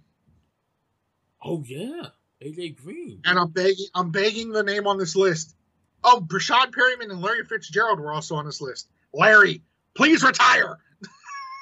[1.45, 2.09] Oh yeah,
[2.43, 3.21] AJ Green.
[3.25, 5.55] And I'm begging, I'm begging the name on this list.
[6.03, 8.89] Oh, Breshad Perriman and Larry Fitzgerald were also on this list.
[9.13, 9.63] Larry,
[9.95, 10.79] please retire.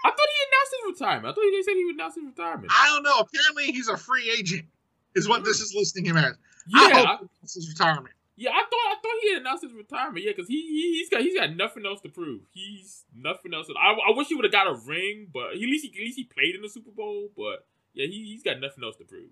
[0.04, 1.26] I thought he announced his retirement.
[1.26, 2.70] I thought they said he would announce his retirement.
[2.70, 3.20] I don't know.
[3.20, 4.66] Apparently, he's a free agent,
[5.14, 5.64] is what this hmm.
[5.64, 6.34] is listing him as.
[6.66, 8.14] Yeah, this is retirement.
[8.36, 10.24] Yeah, I thought I thought he had announced his retirement.
[10.24, 12.42] Yeah, because he, he has got he's got nothing else to prove.
[12.50, 13.68] He's nothing else.
[13.80, 16.16] I, I wish he would have got a ring, but at least he, at least
[16.16, 17.28] he played in the Super Bowl.
[17.36, 19.30] But yeah, he he's got nothing else to prove.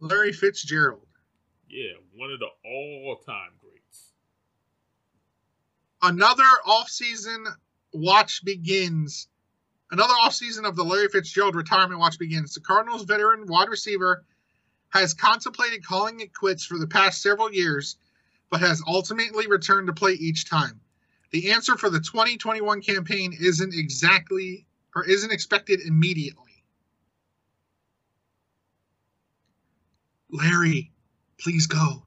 [0.00, 1.06] Larry Fitzgerald.
[1.68, 4.12] Yeah, one of the all-time greats.
[6.02, 7.46] Another off-season
[7.92, 9.28] watch begins.
[9.90, 12.54] Another off-season of the Larry Fitzgerald retirement watch begins.
[12.54, 14.24] The Cardinals veteran wide receiver
[14.94, 17.96] has contemplated calling it quits for the past several years,
[18.48, 20.80] but has ultimately returned to play each time.
[21.32, 26.64] The answer for the 2021 campaign isn't exactly or isn't expected immediately.
[30.30, 30.92] Larry,
[31.38, 32.04] please go.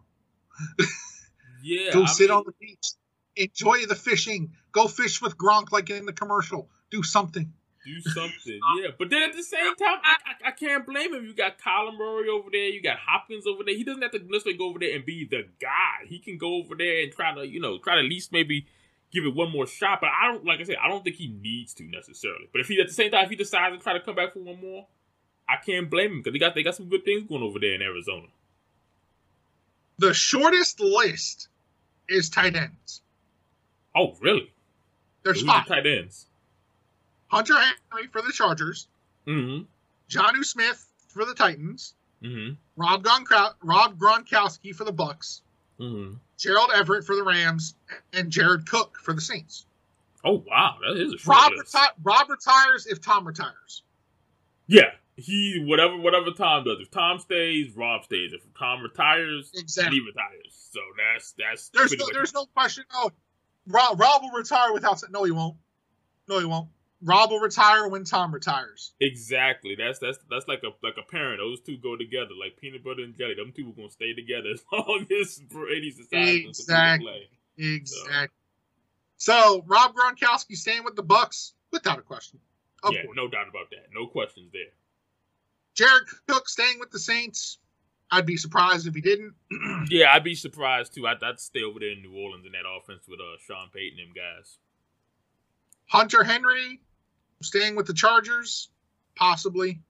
[1.62, 1.92] Yeah.
[1.92, 2.94] go I sit mean, on the beach.
[3.36, 4.54] Enjoy the fishing.
[4.72, 6.70] Go fish with Gronk like in the commercial.
[6.92, 7.52] Do something.
[7.88, 8.90] Do something, yeah.
[9.00, 11.24] But then at the same time, I, I, I, can't blame him.
[11.24, 12.68] You got Kyler Murray over there.
[12.68, 13.76] You got Hopkins over there.
[13.76, 16.06] He doesn't have to necessarily go over there and be the guy.
[16.06, 18.68] He can go over there and try to, you know, try to at least maybe
[19.14, 20.00] give it one more shot.
[20.02, 22.50] But I don't, like I said, I don't think he needs to necessarily.
[22.52, 24.34] But if he at the same time, if he decides to try to come back
[24.34, 24.86] for one more,
[25.48, 27.74] I can't blame him because they got they got some good things going over there
[27.74, 28.28] in Arizona.
[29.98, 31.48] The shortest list
[32.10, 33.02] is tight ends.
[33.96, 34.52] Oh, really?
[35.24, 36.27] There's five tight ends.
[37.28, 38.88] Hunter Henry for the Chargers.
[39.26, 39.64] Mm-hmm.
[40.10, 41.94] Jonnu Smith for the Titans.
[42.24, 42.54] Mm-hmm.
[42.76, 45.42] Rob, Gronkowski, Rob Gronkowski for the Bucks.
[45.80, 46.16] Mm-hmm.
[46.38, 47.76] Gerald Everett for the Rams,
[48.14, 49.66] and Jared Cook for the Saints.
[50.24, 51.52] Oh wow, that is a Rob.
[51.54, 53.84] Reti- Rob retires if Tom retires.
[54.66, 56.80] Yeah, he whatever whatever Tom does.
[56.80, 58.34] If Tom stays, Rob stays.
[58.34, 60.00] If Tom retires, exactly.
[60.00, 60.70] he retires.
[60.72, 62.84] So that's that's there's no, there's no question.
[62.94, 63.12] Oh,
[63.68, 65.56] Rob, Rob will retire without no, he won't.
[66.28, 66.70] No, he won't.
[67.02, 68.94] Rob will retire when Tom retires.
[69.00, 69.76] Exactly.
[69.78, 71.40] That's that's that's like a like a parent.
[71.40, 73.36] Those two go together like peanut butter and jelly.
[73.36, 77.06] Them two are gonna stay together as long as Brady's decides exactly.
[77.06, 77.76] to play.
[77.76, 78.36] Exactly.
[79.18, 79.34] So.
[79.34, 82.40] so Rob Gronkowski staying with the Bucks without a question.
[82.84, 83.16] Of yeah, course.
[83.16, 83.88] no doubt about that.
[83.94, 84.74] No questions there.
[85.74, 87.60] Jared Cook staying with the Saints.
[88.10, 89.34] I'd be surprised if he didn't.
[89.90, 91.06] yeah, I'd be surprised too.
[91.06, 94.00] I'd, I'd, stay over there in New Orleans in that offense with uh, Sean Payton
[94.00, 94.58] and them guys.
[95.88, 96.82] Hunter Henry
[97.42, 98.70] staying with the Chargers,
[99.16, 99.82] possibly.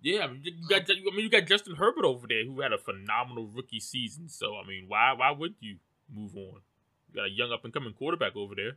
[0.00, 2.72] Yeah, I mean, you got I mean you got Justin Herbert over there who had
[2.72, 4.28] a phenomenal rookie season.
[4.28, 5.76] So I mean, why why would you
[6.14, 6.60] move on?
[7.08, 8.76] You got a young up and coming quarterback over there.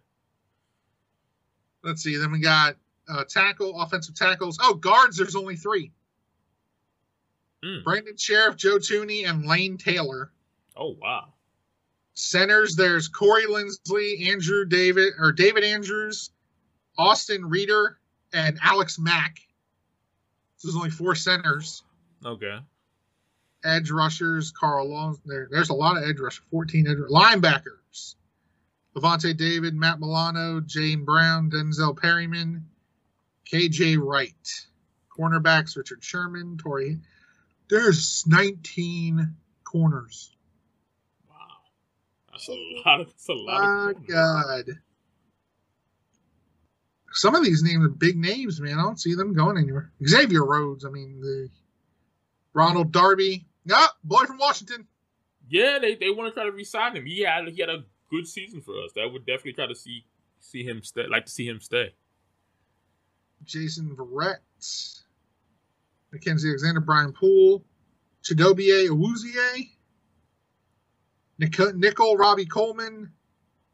[1.84, 2.16] Let's see.
[2.18, 2.76] Then we got
[3.10, 4.58] uh, tackle, offensive tackles.
[4.62, 5.18] Oh, guards.
[5.18, 5.92] There's only three.
[7.64, 7.84] Mm.
[7.84, 10.32] Brandon Scherff, Joe Thuney, and Lane Taylor.
[10.76, 11.34] Oh wow.
[12.18, 12.76] Centers.
[12.76, 16.32] There's Corey Linsley, Andrew David or David Andrews,
[16.98, 18.00] Austin Reiter,
[18.34, 19.40] and Alex Mack.
[20.58, 21.84] So there's only four centers.
[22.26, 22.58] Okay.
[23.64, 25.20] Edge rushers, Carl Long.
[25.26, 26.44] There, there's a lot of edge rushers.
[26.50, 28.16] 14 edge linebackers.
[28.96, 32.68] Lavonte David, Matt Milano, Jayon Brown, Denzel Perryman,
[33.52, 34.66] KJ Wright.
[35.16, 36.98] Cornerbacks, Richard Sherman, Tori.
[37.70, 40.32] There's 19 corners.
[42.38, 44.78] That's a oh lot of, that's a lot My God
[47.18, 48.78] some of these names are big names, man.
[48.78, 49.92] I don't see them going anywhere.
[50.06, 51.50] Xavier Rhodes, I mean, the
[52.54, 54.88] Ronald Darby, yeah, boy from Washington.
[55.50, 57.06] Yeah, they, they want to try to resign him.
[57.06, 58.92] He had he had a good season for us.
[58.96, 60.06] That would definitely try to see
[60.40, 61.08] see him stay.
[61.08, 61.94] Like to see him stay.
[63.44, 64.38] Jason Verrett,
[66.14, 67.64] Mackensie Alexander, Brian Poole,
[68.24, 69.70] Chidobe Awuzie,
[71.40, 73.12] Nickell, Robbie Coleman,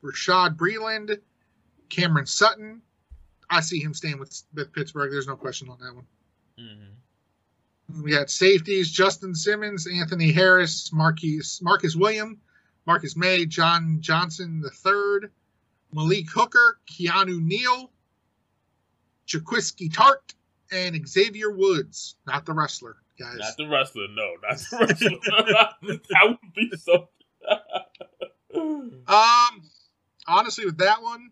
[0.03, 1.17] Rashad Breeland,
[1.89, 2.81] Cameron Sutton,
[3.53, 5.11] I see him staying with, with Pittsburgh.
[5.11, 6.05] There's no question on that one.
[6.59, 8.03] Mm-hmm.
[8.03, 12.39] We got safeties: Justin Simmons, Anthony Harris, Marquis, Marcus William,
[12.87, 15.31] Marcus Maye, John Johnson the third,
[15.91, 17.91] Malik Hooker, Keanu Neal,
[19.27, 20.33] Jaquiski Tartt,
[20.71, 22.15] and Xavier Woods.
[22.25, 23.37] Not the wrestler, guys.
[23.37, 24.07] Not the wrestler.
[24.09, 25.97] No, not the wrestler.
[26.09, 27.09] that would be so.
[28.55, 29.63] Um,
[30.27, 31.31] honestly, with that one,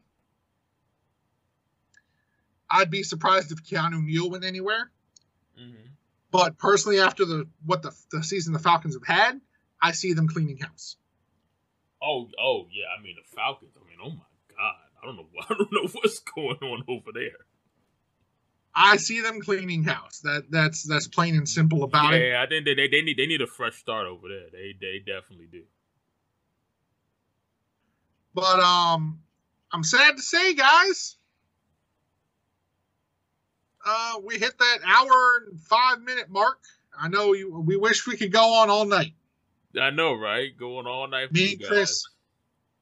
[2.69, 4.91] I'd be surprised if Keanu Neal went anywhere.
[5.59, 5.87] Mm-hmm.
[6.31, 9.41] But personally, after the what the, the season the Falcons have had,
[9.81, 10.95] I see them cleaning house.
[12.01, 12.85] Oh, oh yeah.
[12.97, 13.71] I mean the Falcons.
[13.75, 14.75] I mean, oh my god.
[15.01, 15.27] I don't know.
[15.49, 17.45] I don't know what's going on over there.
[18.73, 20.19] I see them cleaning house.
[20.19, 22.29] That that's that's plain and simple about yeah, it.
[22.29, 24.47] Yeah, I think they, they, they need they need a fresh start over there.
[24.51, 25.63] They they definitely do.
[28.33, 29.19] But um,
[29.71, 31.17] I'm sad to say, guys,
[33.85, 36.59] uh, we hit that hour and five minute mark.
[36.97, 39.13] I know you, we wish we could go on all night.
[39.79, 40.55] I know, right?
[40.57, 41.31] Going all night.
[41.31, 42.03] Me and Chris.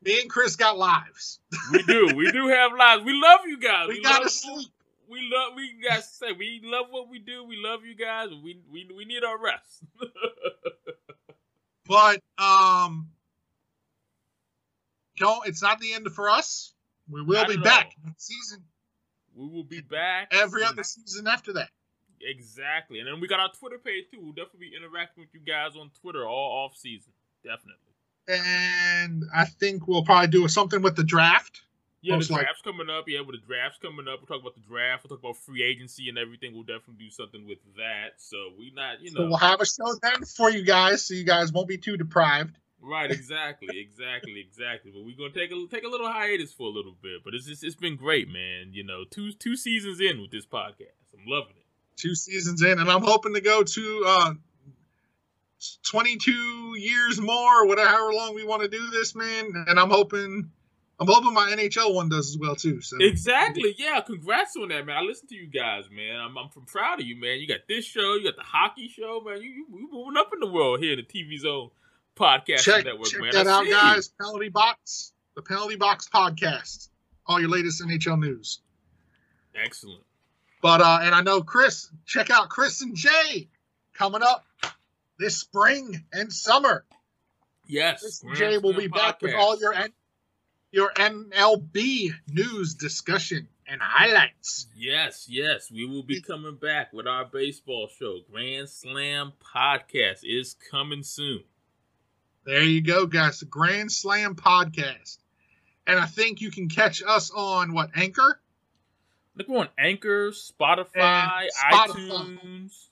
[0.01, 1.39] Me and Chris got lives.
[1.71, 2.11] we do.
[2.15, 3.03] We do have lives.
[3.03, 3.87] We love you guys.
[3.87, 4.69] We, we gotta sleep.
[5.09, 5.53] We love.
[5.55, 7.43] We got to say we love what we do.
[7.43, 8.29] We love you guys.
[8.43, 9.83] We we we need our rest.
[11.87, 13.09] but um,
[15.19, 16.73] no, it's not the end for us.
[17.09, 18.63] We will not be back season.
[19.35, 21.69] We will be back every other season after that.
[22.21, 22.99] Exactly.
[22.99, 24.19] And then we got our Twitter page too.
[24.21, 27.13] We'll definitely be interacting with you guys on Twitter all off season.
[27.43, 27.75] Definitely.
[28.27, 31.61] And I think we'll probably do something with the draft.
[32.01, 32.63] Yeah, the draft's like.
[32.63, 33.05] coming up.
[33.07, 35.03] Yeah, with the draft's coming up, we'll talk about the draft.
[35.03, 36.53] We'll talk about free agency and everything.
[36.53, 38.15] We'll definitely do something with that.
[38.17, 39.21] So we not, you know.
[39.21, 41.97] So we'll have a show then for you guys, so you guys won't be too
[41.97, 42.57] deprived.
[42.81, 44.91] Right, exactly, exactly, exactly.
[44.91, 47.23] But we're gonna take a take a little hiatus for a little bit.
[47.23, 48.69] But it's just, it's been great, man.
[48.71, 51.65] You know, two two seasons in with this podcast, I'm loving it.
[51.97, 54.33] Two seasons in, and I'm hoping to go to uh,
[55.83, 59.51] 22 years more, whatever however long we want to do this, man.
[59.67, 60.51] And I'm hoping.
[61.01, 62.81] I'm hoping my NHL one does as well too.
[62.81, 64.01] So exactly, yeah.
[64.01, 64.97] Congrats on that, man.
[64.97, 66.19] I listen to you guys, man.
[66.19, 67.39] I'm, I'm proud of you, man.
[67.39, 69.41] You got this show, you got the hockey show, man.
[69.41, 71.69] You you, you moving up in the world here in the TV zone
[72.19, 73.31] podcast check, network, check man.
[73.31, 74.09] that out, guys.
[74.19, 76.89] Penalty Box, the Penalty Box podcast.
[77.25, 78.59] All your latest NHL news.
[79.55, 80.01] Excellent.
[80.61, 81.89] But uh, and I know Chris.
[82.05, 83.47] Check out Chris and Jay
[83.93, 84.45] coming up
[85.17, 86.85] this spring and summer.
[87.65, 89.93] Yes, Chris and Jay will be back with all your N-
[90.71, 94.67] your MLB news discussion and highlights.
[94.75, 98.19] Yes, yes, we will be coming back with our baseball show.
[98.31, 101.43] Grand Slam podcast is coming soon.
[102.49, 103.41] There you go, guys.
[103.41, 105.19] The Grand Slam podcast.
[105.85, 108.41] And I think you can catch us on what, Anchor?
[109.35, 112.87] Look, we're on Anchor, Spotify, Spotify, iTunes.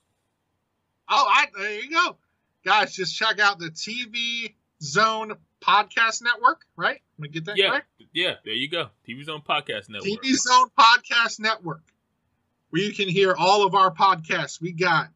[1.08, 2.18] Oh, I, there you go.
[2.64, 7.00] Guys, just check out the TV Zone Podcast Network, right?
[7.18, 7.86] Let me get that yeah, correct?
[8.12, 8.90] Yeah, there you go.
[9.08, 10.22] TV Zone Podcast Network.
[10.22, 11.82] TV Zone Podcast Network,
[12.70, 14.60] where you can hear all of our podcasts.
[14.60, 15.08] We got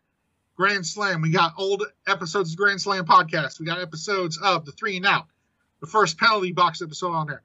[0.57, 1.23] Grand Slam.
[1.23, 3.59] We got old episodes of Grand Slam podcast.
[3.59, 5.27] We got episodes of the Three and Out,
[5.81, 7.43] the first penalty box episode on there.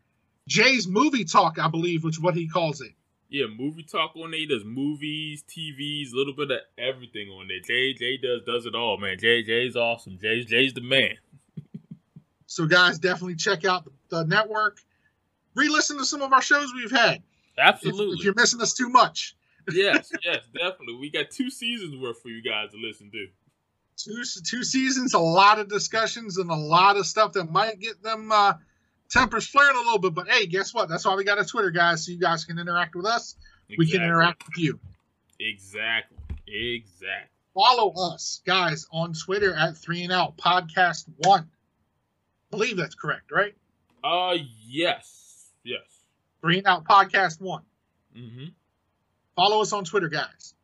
[0.47, 2.91] Jay's movie talk, I believe, which is what he calls it.
[3.29, 4.39] Yeah, movie talk on there.
[4.39, 7.59] He does movies, TVs, a little bit of everything on there.
[7.59, 9.17] Jay Jay does does it all, man.
[9.19, 10.17] Jay Jay's awesome.
[10.17, 11.17] Jay Jay's the man.
[12.45, 14.79] so guys, definitely check out the, the network.
[15.55, 17.21] Re-listen to some of our shows we've had.
[17.57, 18.13] Absolutely.
[18.13, 19.35] If, if you're missing us too much.
[19.71, 20.95] Yes, yes, definitely.
[20.99, 23.27] We got two seasons worth for you guys to listen to.
[23.97, 28.01] Two two seasons, a lot of discussions, and a lot of stuff that might get
[28.03, 28.53] them uh,
[29.09, 30.13] tempers flaring a little bit.
[30.13, 30.87] But hey, guess what?
[30.87, 33.35] That's why we got a Twitter, guys, so you guys can interact with us.
[33.69, 33.77] Exactly.
[33.77, 34.79] We can interact with you.
[35.39, 36.17] Exactly.
[36.47, 37.29] Exactly.
[37.53, 41.41] Follow us, guys, on Twitter at Three and Out Podcast One.
[41.41, 43.55] I believe that's correct, right?
[44.03, 44.37] Uh,
[44.67, 45.81] yes, yes.
[46.39, 47.63] Three and Out Podcast One.
[48.15, 48.45] Mm-hmm.
[49.37, 50.55] Follow us on Twitter, guys.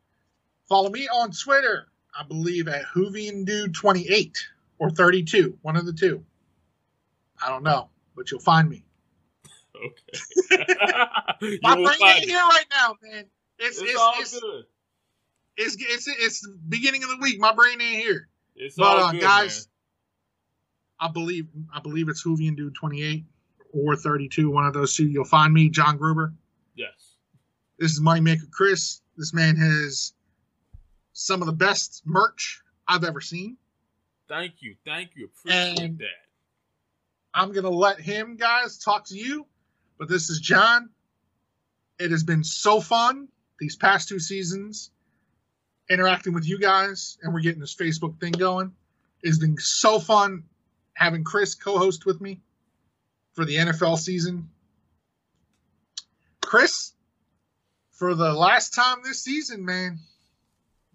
[0.68, 1.86] Follow me on Twitter,
[2.18, 4.36] I believe, at Hoovian Dude 28
[4.78, 6.22] or 32, one of the two.
[7.42, 8.84] I don't know but you'll find me.
[9.76, 10.64] Okay.
[11.62, 13.24] My brain ain't here right now, man.
[13.58, 14.64] It's it's, it's all it's, good.
[15.56, 17.40] It's, it's it's the beginning of the week.
[17.40, 18.28] My brain ain't here.
[18.56, 19.68] It's but all uh, good, guys,
[21.00, 21.08] man.
[21.08, 23.24] I believe I believe it's Hoovian Dude 28
[23.72, 25.08] or 32, one of those two.
[25.08, 26.32] You'll find me, John Gruber.
[27.84, 29.02] This is Moneymaker Chris.
[29.18, 30.14] This man has
[31.12, 33.58] some of the best merch I've ever seen.
[34.26, 35.26] Thank you, thank you.
[35.26, 36.06] Appreciate And- that.
[37.34, 39.46] I'm going to let him, guys, talk to you.
[39.98, 40.88] But this is John.
[41.98, 43.28] It has been so fun
[43.60, 44.90] these past two seasons
[45.90, 48.72] interacting with you guys, and we're getting this Facebook thing going.
[49.22, 50.44] It's been so fun
[50.94, 52.40] having Chris co host with me
[53.34, 54.48] for the NFL season.
[56.40, 56.93] Chris,
[57.94, 59.98] for the last time this season, man,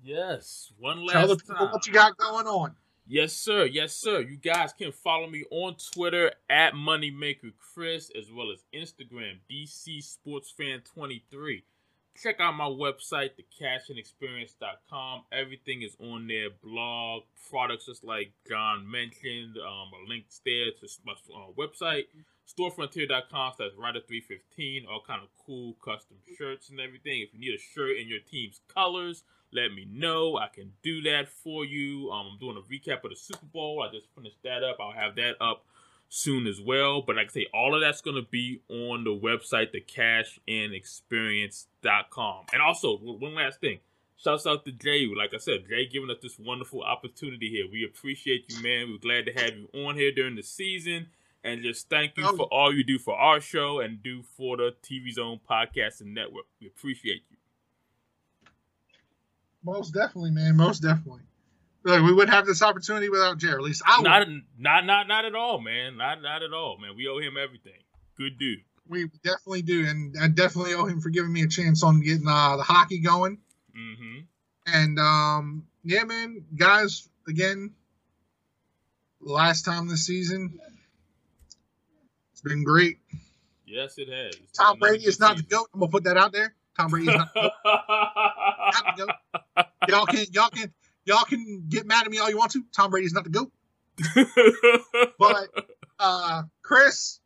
[0.04, 1.72] Yes, one last tell the people time.
[1.72, 2.76] what you got going on.
[3.06, 3.66] Yes, sir.
[3.66, 4.22] Yes, sir.
[4.22, 10.04] You guys can follow me on Twitter at Moneymaker Chris, as well as Instagram, DC
[10.04, 11.64] Sports Fan 23
[12.22, 15.24] Check out my website, thecashingexperience.com.
[15.32, 16.50] Everything is on there.
[16.62, 19.58] Blog, products, just like John mentioned.
[19.58, 22.06] Um, a link there to my uh, website.
[22.50, 24.88] Storefrontier.com slash Rider315.
[24.88, 27.22] All kind of cool custom shirts and everything.
[27.22, 30.38] If you need a shirt in your team's colors, let me know.
[30.38, 32.10] I can do that for you.
[32.12, 33.86] Um, I'm doing a recap of the Super Bowl.
[33.88, 34.78] I just finished that up.
[34.80, 35.66] I'll have that up
[36.10, 37.02] soon as well.
[37.02, 39.72] But like I say, all of that's going to be on the website,
[40.48, 42.46] thecashinexperience.com.
[42.52, 43.80] And also, one last thing.
[44.18, 45.08] Shouts out to Jay.
[45.16, 47.68] Like I said, Jay giving us this wonderful opportunity here.
[47.72, 48.92] We appreciate you, man.
[48.92, 51.08] We're glad to have you on here during the season.
[51.44, 52.36] And just thank you Oh.
[52.36, 56.14] for all you do for our show and do for the TV Zone Podcast and
[56.14, 56.46] Network.
[56.60, 57.38] We appreciate you.
[59.64, 60.56] Most definitely, man.
[60.58, 61.22] Most definitely.
[61.84, 63.54] Like, we wouldn't have this opportunity without Jerry.
[63.56, 64.04] At least I would.
[64.04, 64.28] Not,
[64.58, 65.98] not, not, not at all, man.
[65.98, 66.96] Not, not at all, man.
[66.96, 67.80] We owe him everything.
[68.18, 68.60] Good dude.
[68.88, 72.28] We definitely do, and I definitely owe him for giving me a chance on getting
[72.28, 73.38] uh, the hockey going.
[73.78, 74.20] Mm-hmm.
[74.68, 77.72] And um, yeah, man, guys, again,
[79.22, 80.60] last time this season,
[82.40, 83.00] it's been great.
[83.66, 84.34] Yes, it has.
[84.36, 85.68] It's Tom Brady is not the goat.
[85.74, 86.56] I'm gonna put that out there.
[86.78, 89.66] Tom Brady is not, not the goat.
[89.90, 92.64] Y'all can y'all can y'all can get mad at me all you want to.
[92.74, 93.52] Tom Brady is not the goat.
[95.20, 95.50] But
[96.00, 97.20] uh, Chris,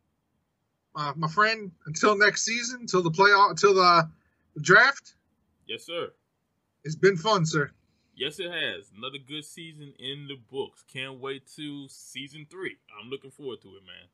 [0.96, 4.10] uh, my friend, until next season, until the playoff, until the,
[4.56, 5.14] the draft,
[5.68, 6.10] yes, sir.
[6.82, 7.70] it's been fun, sir.
[8.16, 8.90] Yes, it has.
[8.96, 10.84] Another good season in the books.
[10.92, 12.78] Can't wait to season three.
[13.00, 14.08] I'm looking forward to it, man.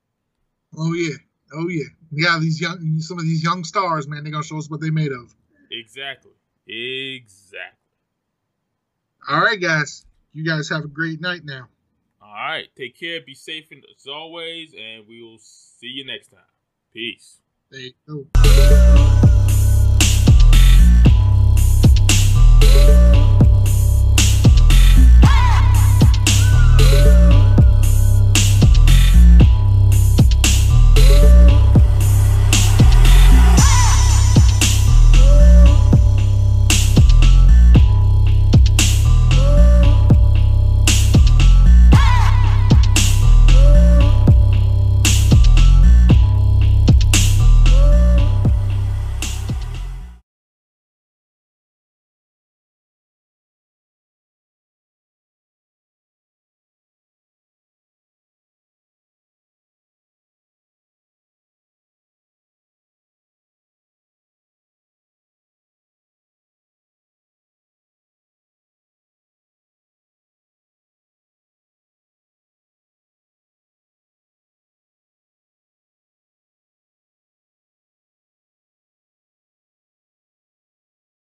[0.77, 1.17] Oh yeah,
[1.53, 1.85] oh yeah.
[2.13, 4.91] Yeah, these young, some of these young stars, man, they're gonna show us what they
[4.91, 5.35] made of.
[5.71, 6.33] Exactly.
[6.67, 7.79] Exactly.
[9.29, 11.69] All right, guys, you guys have a great night now.
[12.23, 12.69] All right.
[12.77, 13.21] Take care.
[13.21, 16.41] Be safe as always, and we will see you next time.
[16.93, 17.39] Peace.
[17.71, 18.27] There you go.